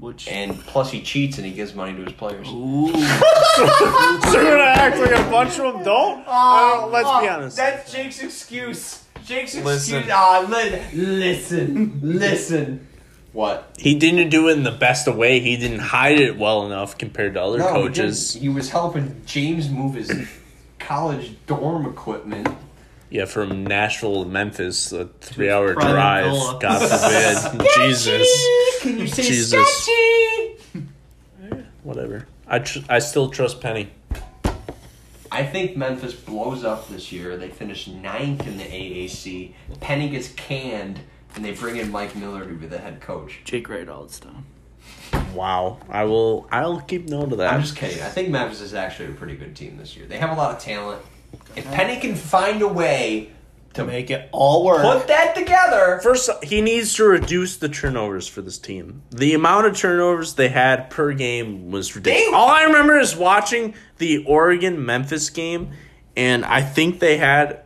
[0.00, 0.06] Yeah.
[0.06, 0.28] Which.
[0.28, 2.48] And plus, he cheats and he gives money to his players.
[2.48, 2.88] Ooh.
[2.92, 6.24] so you're gonna act like a bunch of them don't?
[6.26, 7.56] Uh, let's be honest.
[7.56, 9.04] That's Jake's excuse.
[9.24, 9.96] Jake's Listen.
[9.98, 10.12] excuse.
[10.14, 12.86] Ah, li- listen, listen.
[13.32, 13.74] What?
[13.78, 15.40] He didn't do it in the best of way.
[15.40, 18.32] He didn't hide it well enough compared to other No, coaches.
[18.32, 18.42] didn't.
[18.42, 20.28] He was helping James move his
[20.78, 22.48] college dorm equipment.
[23.10, 26.24] Yeah, from Nashville to Memphis, a three-hour private drive.
[26.26, 26.58] villa.
[26.60, 28.46] God forbid, Jesus,
[28.82, 29.66] Can you say Jesus.
[29.84, 31.64] sketchy?
[31.82, 32.26] whatever.
[32.46, 33.90] I tr- I still trust Penny.
[35.30, 37.36] I think Memphis blows up this year.
[37.36, 39.52] They finish ninth in the AAC.
[39.80, 41.00] Penny gets canned,
[41.34, 43.40] and they bring in Mike Miller to be the head coach.
[43.44, 44.44] Jake Wright all this time.
[45.34, 46.46] Wow, I will.
[46.50, 47.52] I'll keep note of that.
[47.52, 48.02] I'm just kidding.
[48.02, 50.06] I think Memphis is actually a pretty good team this year.
[50.06, 51.02] They have a lot of talent.
[51.56, 53.30] If Penny can find a way
[53.74, 54.82] To make it all work.
[54.82, 59.02] put that together, First, he needs to reduce the turnovers for this team.
[59.10, 62.30] The amount of turnovers they had per game was ridiculous.
[62.30, 65.70] They- All I remember is watching the Oregon Memphis game,
[66.16, 67.60] and I think they had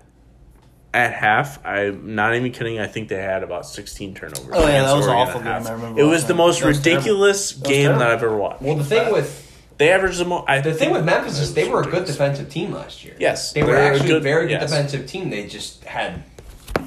[0.95, 1.65] at half.
[1.65, 2.79] I'm not even kidding.
[2.79, 4.45] I think they had about 16 turnovers.
[4.53, 5.49] Oh, yeah, that was Oregon awful game.
[5.67, 8.13] I remember It was the most That ridiculous was game that terrible.
[8.17, 8.63] I've ever watched.
[8.63, 10.47] well, the thing uh, with They averaged the most.
[10.65, 13.17] the thing with Memphis is they were a good defensive team last year.
[13.19, 14.71] Yes, they were they're a actually a good- very good yes.
[14.71, 15.31] defensive team.
[15.31, 16.23] They just had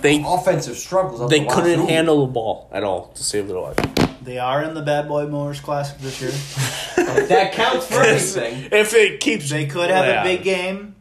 [0.02, 1.30] They offensive struggles.
[1.30, 1.88] they the couldn't wazoo.
[1.88, 3.76] handle the ball at all to save their life.
[4.22, 6.32] They are in the Bad Boy Mowers Classic this year.
[7.28, 8.70] that counts for anything.
[8.72, 10.22] if it keeps, They could have Yeah.
[10.22, 10.96] a big game.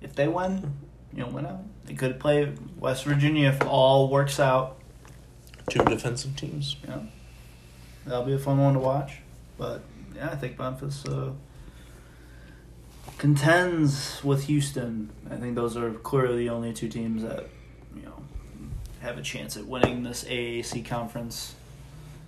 [0.00, 0.72] If they win,
[1.12, 1.60] you know, win out.
[1.84, 4.76] They could play West Virginia if all works out.
[5.68, 6.76] two defensive teams.
[6.82, 7.06] You know,
[8.06, 9.18] that'll be a fun one to watch.
[9.58, 9.82] But
[10.18, 11.30] yeah, I think Memphis uh,
[13.18, 15.10] contends with Houston.
[15.30, 17.46] I think those are clearly the only two teams that
[17.94, 18.14] you know
[19.00, 21.54] have a chance at winning this AAC conference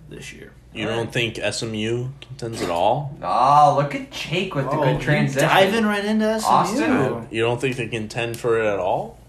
[0.09, 0.53] this year.
[0.73, 1.13] You All don't right.
[1.13, 3.17] think SMU contends at all?
[3.21, 5.47] Oh, look at Jake with the Oh, good you transition.
[5.49, 6.47] diving right into SMU.
[6.49, 7.27] Austin.
[7.29, 9.19] You don't think they contend for it at all?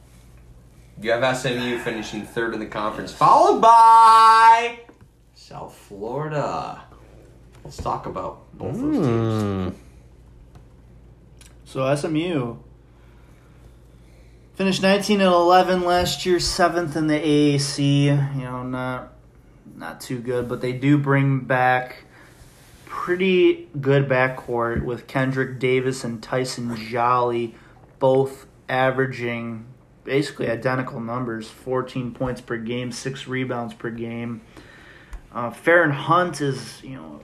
[1.01, 4.79] You have SMU finishing third in the conference, followed by
[5.35, 6.81] South Florida.
[7.65, 9.69] Let's talk about both those Hmm.
[9.69, 9.75] teams.
[11.65, 12.57] So SMU
[14.55, 18.05] finished 19 and 11 last year, seventh in the AAC.
[18.07, 19.13] You know, not
[19.77, 22.05] not too good, but they do bring back
[22.85, 27.55] pretty good backcourt with Kendrick Davis and Tyson Jolly,
[27.99, 29.65] both averaging
[30.05, 34.43] basically identical numbers: 14 points per game, six rebounds per game.
[35.33, 37.21] Uh, Feron Hunt is you know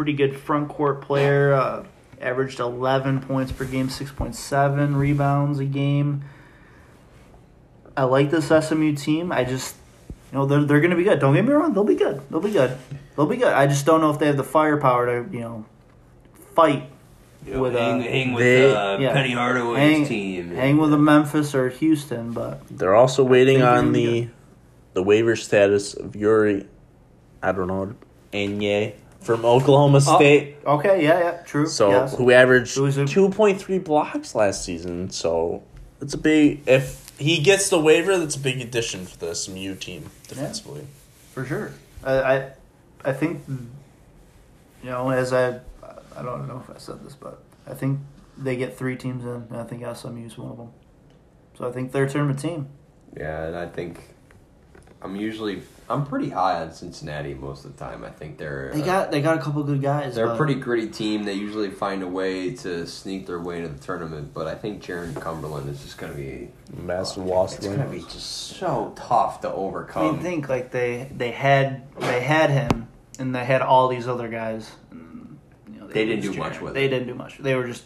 [0.00, 1.52] pretty good front court player.
[1.52, 1.84] Uh,
[2.22, 6.24] averaged 11 points per game, 6.7 rebounds a game.
[7.94, 9.30] I like this SMU team.
[9.30, 9.76] I just,
[10.32, 11.18] you know, they're, they're going to be good.
[11.20, 11.74] Don't get me wrong.
[11.74, 12.22] They'll be good.
[12.30, 12.78] They'll be good.
[13.14, 13.52] They'll be good.
[13.52, 15.66] I just don't know if they have the firepower to, you know,
[16.54, 16.88] fight
[17.46, 19.12] with uh, hang, hang with they- uh, yeah.
[19.12, 20.54] Penny Hardaway's hang, team.
[20.54, 24.30] hang with a Memphis or Houston, but They're also waiting on the good.
[24.94, 26.66] the waiver status of Yuri.
[27.42, 27.94] I don't know,
[28.32, 30.56] Anei from Oklahoma oh, State.
[30.66, 31.66] okay, yeah, yeah, true.
[31.66, 32.16] So Oh, yes.
[32.16, 33.08] who averaged Who is it?
[33.08, 35.10] two point three blocks last season.
[35.10, 35.62] So
[36.00, 36.62] it's a big.
[36.66, 40.86] If he gets the waiver, that's a big addition for the SMU team defensively.
[41.32, 41.72] for sure.
[42.02, 42.52] I, I,
[43.04, 45.60] I think, you know, as I,
[46.16, 48.00] I don't know if I said this, but I think
[48.38, 50.70] they get three teams in, and I think SMU is one of them.
[51.58, 52.68] So I think they're a tournament team.
[53.14, 54.00] Yeah, and I think
[55.02, 55.60] I'm usually
[55.90, 58.04] I'm pretty high on Cincinnati most of the time.
[58.04, 60.14] I think they're They uh, got they got a couple good guys.
[60.14, 61.24] they're a pretty gritty team.
[61.24, 64.32] They usually find a way to sneak their way into the tournament.
[64.32, 66.48] But I think Jaron Cumberland is just going to be
[66.80, 67.56] Massive loss.
[67.56, 70.12] It's going to be just so tough to I overcome.
[70.14, 72.86] mean, think like they they had they had him,
[73.18, 74.70] and they had all these other guys.
[74.92, 75.38] And,
[75.74, 76.88] you know, They didn't lose do much with They it.
[76.90, 77.38] didn't do much.
[77.38, 77.84] They were just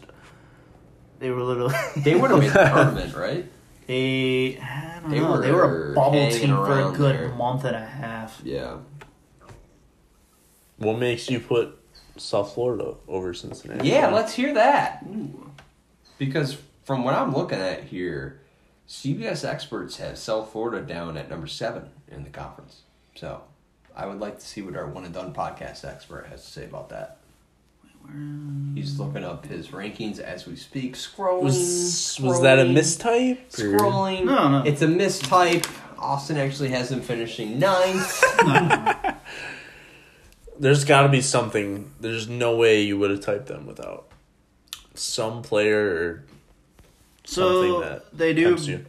[1.19, 3.47] they were literally they would have made the tournament, right?
[3.87, 5.41] They I don't They know.
[5.41, 7.29] they were were a bubble team for a good there.
[7.35, 8.41] month and a half.
[8.45, 8.79] Yeah.
[10.79, 11.79] What makes you put
[12.17, 13.89] South Florida over Cincinnati?
[13.89, 15.05] Yeah, let's hear that.
[16.19, 18.41] Because from what I'm looking at here,
[18.89, 22.83] CBS experts have South Florida down at number seven in the conference.
[23.15, 23.43] So
[23.97, 26.65] I would like to see what our one and done podcast expert has to say
[26.65, 27.19] about that.
[28.75, 30.95] He's looking up his rankings as we speak.
[30.95, 31.43] Scrolling.
[31.43, 33.39] Was was that a mistype?
[33.59, 34.25] or- Scrolling.
[34.25, 34.63] No, no.
[34.65, 35.67] It's a mistype.
[35.99, 38.23] Austin actually has him finishing ninth.
[40.59, 41.91] There's got to be something.
[42.01, 44.07] There's no way you would have typed them without
[44.95, 46.25] some player or
[47.25, 48.45] So something that they do.
[48.51, 48.87] tempts you.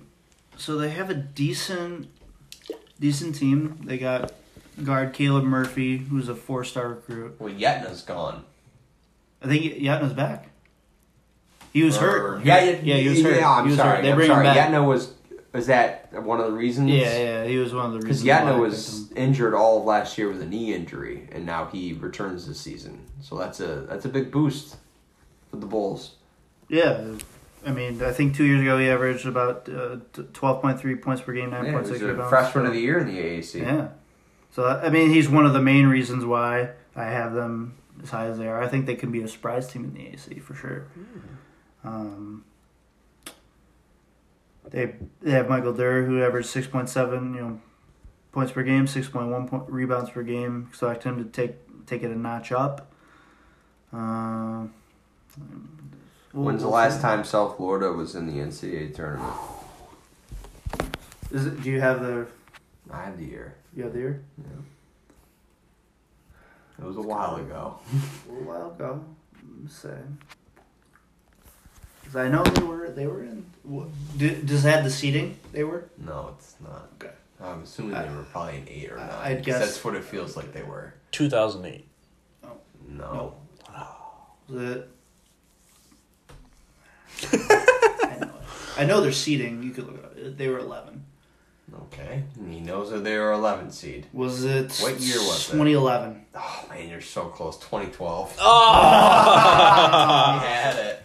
[0.58, 2.08] So they have a decent,
[3.00, 3.80] decent team.
[3.84, 4.32] They got
[4.84, 7.36] guard Caleb Murphy, who's a four-star recruit.
[7.40, 8.44] well, Yetna's gone.
[9.46, 10.48] I think Yetna's back.
[11.72, 12.46] He was Or- hurt.
[12.46, 13.36] Yeah, yeah, yeah, he was hurt.
[13.38, 13.98] Yeah, I'm he was sorry.
[13.98, 14.02] hurt.
[14.04, 14.48] They I'm bring sorry.
[14.48, 14.70] him back.
[14.72, 15.14] Yetna was.
[15.54, 16.90] Was that one of the reasons?
[16.90, 18.28] Yeah, yeah, he was one of the reasons.
[18.28, 21.68] why I Yatna was injured all of last year with a knee injury, and now
[21.68, 23.00] he returns this season.
[23.22, 24.76] So that's a that's a big boost
[25.50, 26.16] for the Bulls.
[26.68, 27.06] Yeah,
[27.66, 29.98] I mean, I think two years ago he averaged about uh,
[30.34, 32.30] twelve point three points per game, nine Yeah, point he was six a rebounds.
[32.30, 33.62] freshman so- of the year in the AAC.
[33.62, 33.88] Yeah.
[34.52, 37.76] So I mean, he's one of the main reasons why I have them
[38.06, 38.62] as high as they are.
[38.62, 40.86] I think they can be a surprise team in the AC for sure.
[41.84, 42.46] Um,
[44.70, 47.62] they they have Michael Durr who averaged six point seven, you know,
[48.32, 50.68] points per game, six point one point rebounds per game.
[50.70, 52.92] Expect him to take take it a notch up.
[53.94, 54.66] Uh,
[56.34, 59.34] we'll- When's the last time South Florida was in the NCAA tournament?
[61.32, 61.62] Is it?
[61.62, 62.28] Do you have the?
[62.92, 63.56] I have the year.
[63.76, 64.22] You have the year?
[66.80, 67.78] It was a while ago.
[68.28, 69.04] A little while ago.
[69.42, 70.18] I'm saying.
[72.02, 73.46] Because I know they were they were in.
[73.64, 75.38] What, do, does it have the seating?
[75.52, 75.90] They were.
[75.98, 76.90] No, it's not.
[77.02, 77.14] Okay.
[77.42, 79.16] I'm assuming they were probably an eight or I- nine.
[79.22, 80.94] I'd 'cause guess- that's what it feels like they were.
[81.12, 81.88] 2008.
[82.88, 83.36] No.
[84.48, 84.90] Was it?
[87.34, 88.28] I know.
[88.28, 88.32] it.
[88.78, 89.64] I know their seating.
[89.64, 90.38] You could look it up.
[90.38, 91.04] They were eleven.
[91.74, 92.24] Okay.
[92.40, 94.06] And he knows that they were 11 seed.
[94.14, 94.72] Was it?
[94.82, 95.54] What year was it?
[95.54, 96.26] 2011.
[96.36, 97.58] Oh man, you're so close.
[97.58, 98.38] 2012.
[98.42, 100.40] Oh!
[100.42, 101.04] he had it.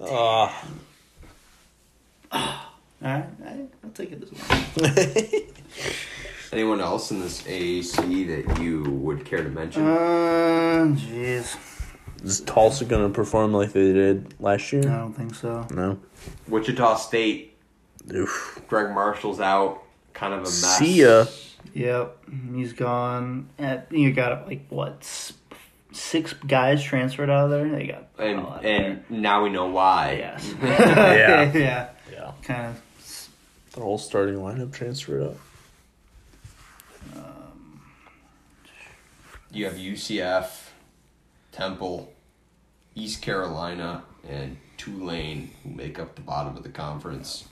[0.00, 0.64] oh.
[3.00, 4.30] All right, I, I'll take it this
[4.76, 5.42] well.
[6.52, 9.86] Anyone else in this AAC that you would care to mention?
[9.86, 11.56] Uh, jeez.
[12.24, 14.82] Is Tulsa going to perform like they did last year?
[14.82, 15.66] I don't think so.
[15.70, 15.98] No.
[16.48, 17.54] Wichita State.
[18.12, 18.60] Oof.
[18.66, 19.84] Gregg Marshall's out.
[20.18, 20.78] Kind of a mess.
[20.78, 21.26] See ya.
[21.74, 22.18] Yep,
[22.54, 23.48] he's gone.
[23.58, 25.32] At, you got like what?
[25.92, 27.68] Six guys transferred out of there.
[27.68, 30.16] They got And and now we know why.
[30.18, 31.52] yes, Yeah.
[31.52, 32.32] yeah, Yeah.
[32.42, 32.82] kind of.
[33.72, 35.36] The whole starting lineup transferred up.
[39.50, 40.50] You have UCF,
[41.52, 42.12] Temple,
[42.94, 47.44] East Carolina, and Tulane who make up the bottom of the conference.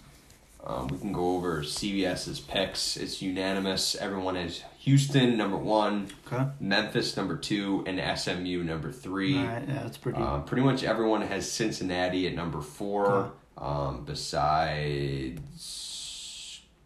[0.66, 2.96] Um, we can go over CBS's picks.
[2.96, 3.94] It's unanimous.
[3.94, 6.44] Everyone has Houston number one, Okay.
[6.58, 9.38] Memphis number two, and SMU number three.
[9.38, 10.18] All right, yeah, that's pretty.
[10.20, 15.40] Uh, pretty much everyone has Cincinnati at number four, um, besides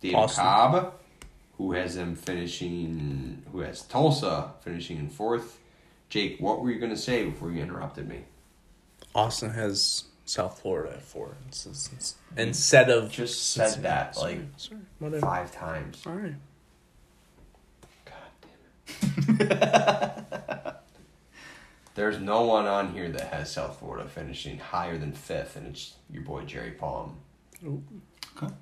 [0.00, 0.44] David Austin.
[0.44, 0.94] Cobb,
[1.56, 5.58] who has them finishing, who has Tulsa finishing in fourth.
[6.10, 8.24] Jake, what were you going to say before you interrupted me?
[9.14, 11.96] Austin has South Florida at four instead,
[12.36, 13.82] instead of Just said Cincinnati.
[13.82, 15.20] that like sorry, whatever.
[15.20, 16.02] five times.
[16.06, 16.34] All right.
[18.04, 18.14] God
[19.38, 20.74] damn it.
[21.96, 25.94] There's no one on here that has South Florida finishing higher than fifth, and it's
[26.10, 27.16] your boy Jerry Palm.
[27.64, 28.54] okay.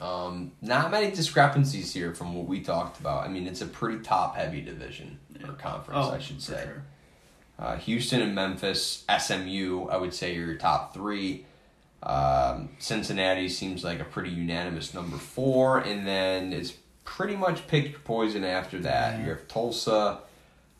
[0.00, 3.24] Um, not many discrepancies here from what we talked about.
[3.24, 6.64] I mean, it's a pretty top heavy division or conference, I should Oh, for say.
[6.64, 6.82] sure.
[7.58, 11.44] Uh, Houston and Memphis, SMU, I would say your top three.
[12.02, 16.72] Um, Cincinnati seems like a pretty unanimous number four, and then it's
[17.04, 19.18] pretty much pick your poison after that.
[19.20, 20.20] You have Tulsa,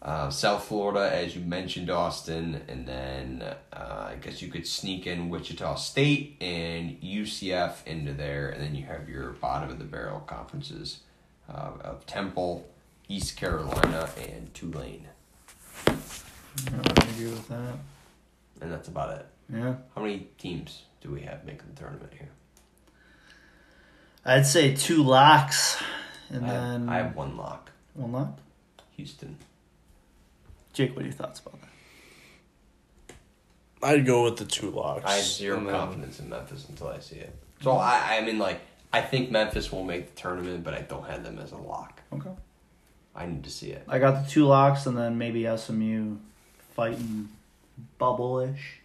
[0.00, 5.08] uh, South Florida, as you mentioned, Austin, and then uh, I guess you could sneak
[5.08, 9.84] in Wichita State and UCF into there, and then you have your bottom of the
[9.84, 11.00] barrel conferences.
[11.52, 12.68] uh, of Temple,
[13.08, 15.08] East Carolina, and Tulane.
[16.66, 17.74] I would agree with that.
[18.60, 19.26] And that's about it.
[19.52, 19.74] Yeah.
[19.94, 22.28] How many teams do we have making the tournament here?
[24.24, 25.80] I'd say two locks,
[26.28, 27.70] and I have, then I have one lock.
[27.94, 28.38] one lock.
[28.96, 29.36] Houston.
[30.72, 31.68] Jake, what are your thoughts about that?
[33.82, 35.04] I'd go with the two locks.
[35.06, 37.34] I have zero then- confidence in Memphis until I see it.
[37.62, 38.60] So I, I mean, like,
[38.92, 42.00] I think Memphis will make the tournament, but I don't have them as a lock.
[42.12, 42.30] Okay.
[43.16, 43.84] I need to see it.
[43.88, 46.16] I got the two locks, and then maybe SMU
[46.78, 47.28] fighting
[47.98, 48.78] bubble-ish,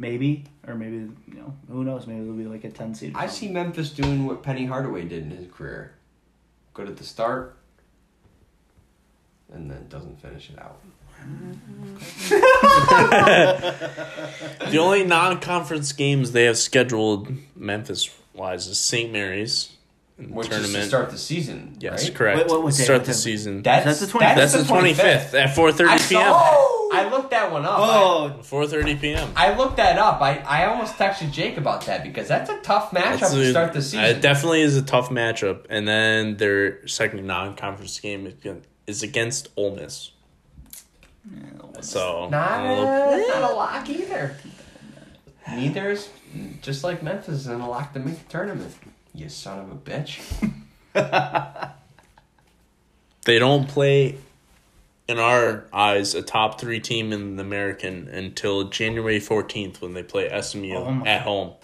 [0.00, 0.96] maybe, or maybe
[1.28, 2.08] you know who knows?
[2.08, 3.12] Maybe it'll be like a ten seed.
[3.14, 5.92] I see Memphis doing what Penny Hardaway did in his career.
[6.74, 7.56] Good at the start,
[9.52, 10.80] and then doesn't finish it out.
[14.70, 19.12] The only non-conference games they have scheduled Memphis-wise is St.
[19.12, 19.72] Mary's
[20.18, 20.88] in the Which is to tournament.
[20.88, 21.76] start the season.
[21.78, 22.14] yes, right?
[22.14, 22.38] correct.
[22.38, 23.62] Wait, what- what start the season.
[23.62, 24.68] That's, That's the That's the 25th.
[24.68, 26.22] twenty fifth at four thirty p.m.
[26.22, 26.65] saw.
[26.96, 27.78] I looked that one up.
[27.78, 29.30] I- Oh, Four thirty p.m.
[29.36, 30.20] I looked that up.
[30.20, 33.50] I, I almost texted Jake about that because that's a tough matchup That's to a-
[33.50, 34.04] start the uh, season.
[34.04, 38.32] It definitely is a tough matchup, and then their second non-conference game
[38.86, 40.10] is against Ole Miss.
[41.80, 43.12] So not, I don't know.
[43.12, 44.36] a, not a lock either.
[45.48, 46.08] Neither is
[46.62, 48.74] just like Memphis isn't a lock to make the tournament.
[49.14, 50.20] You son of a bitch.
[53.24, 54.18] they don't play,
[55.08, 60.02] in our eyes, a top three team in the American until January fourteenth when they
[60.02, 61.54] play SMU Oh my at home.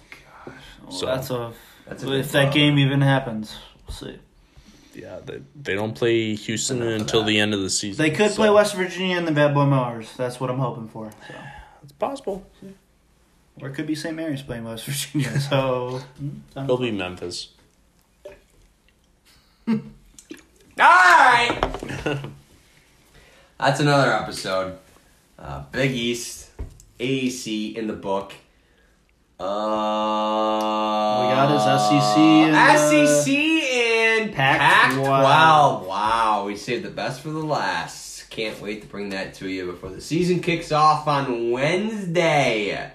[0.90, 1.52] So- that's a.
[1.86, 2.54] That's a if that problem.
[2.54, 4.18] game even happens, we'll see.
[4.94, 8.00] Yeah, they, they don't play Houston Enough until the end of the season.
[8.02, 10.12] They could so play West Virginia and the Bad Boy Mowers.
[10.16, 11.10] That's what I'm hoping for.
[11.26, 11.34] So.
[11.82, 12.46] It's possible.
[13.60, 14.14] Or it could be St.
[14.14, 15.40] Mary's playing West Virginia.
[15.40, 17.48] So mm, It'll will be Memphis.
[19.68, 19.78] All
[20.78, 21.60] right.
[23.62, 24.76] That's another episode.
[25.38, 26.50] Uh, Big East,
[26.98, 28.32] AAC in the book.
[29.38, 29.44] Uh,
[31.22, 35.06] We got his SEC and, uh, SEC and Pac- Pac-12.
[35.06, 35.84] wow.
[35.86, 38.28] Wow, we saved the best for the last.
[38.30, 42.90] Can't wait to bring that to you before the season kicks off on Wednesday.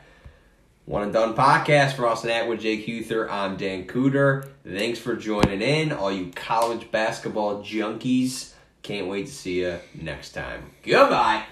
[0.85, 3.29] One and Done podcast for Austin Atwood, Jake Huther.
[3.29, 4.47] I'm Dan Cooter.
[4.65, 8.51] Thanks for joining in, all you college basketball junkies.
[8.81, 10.71] Can't wait to see you next time.
[10.83, 11.43] Goodbye.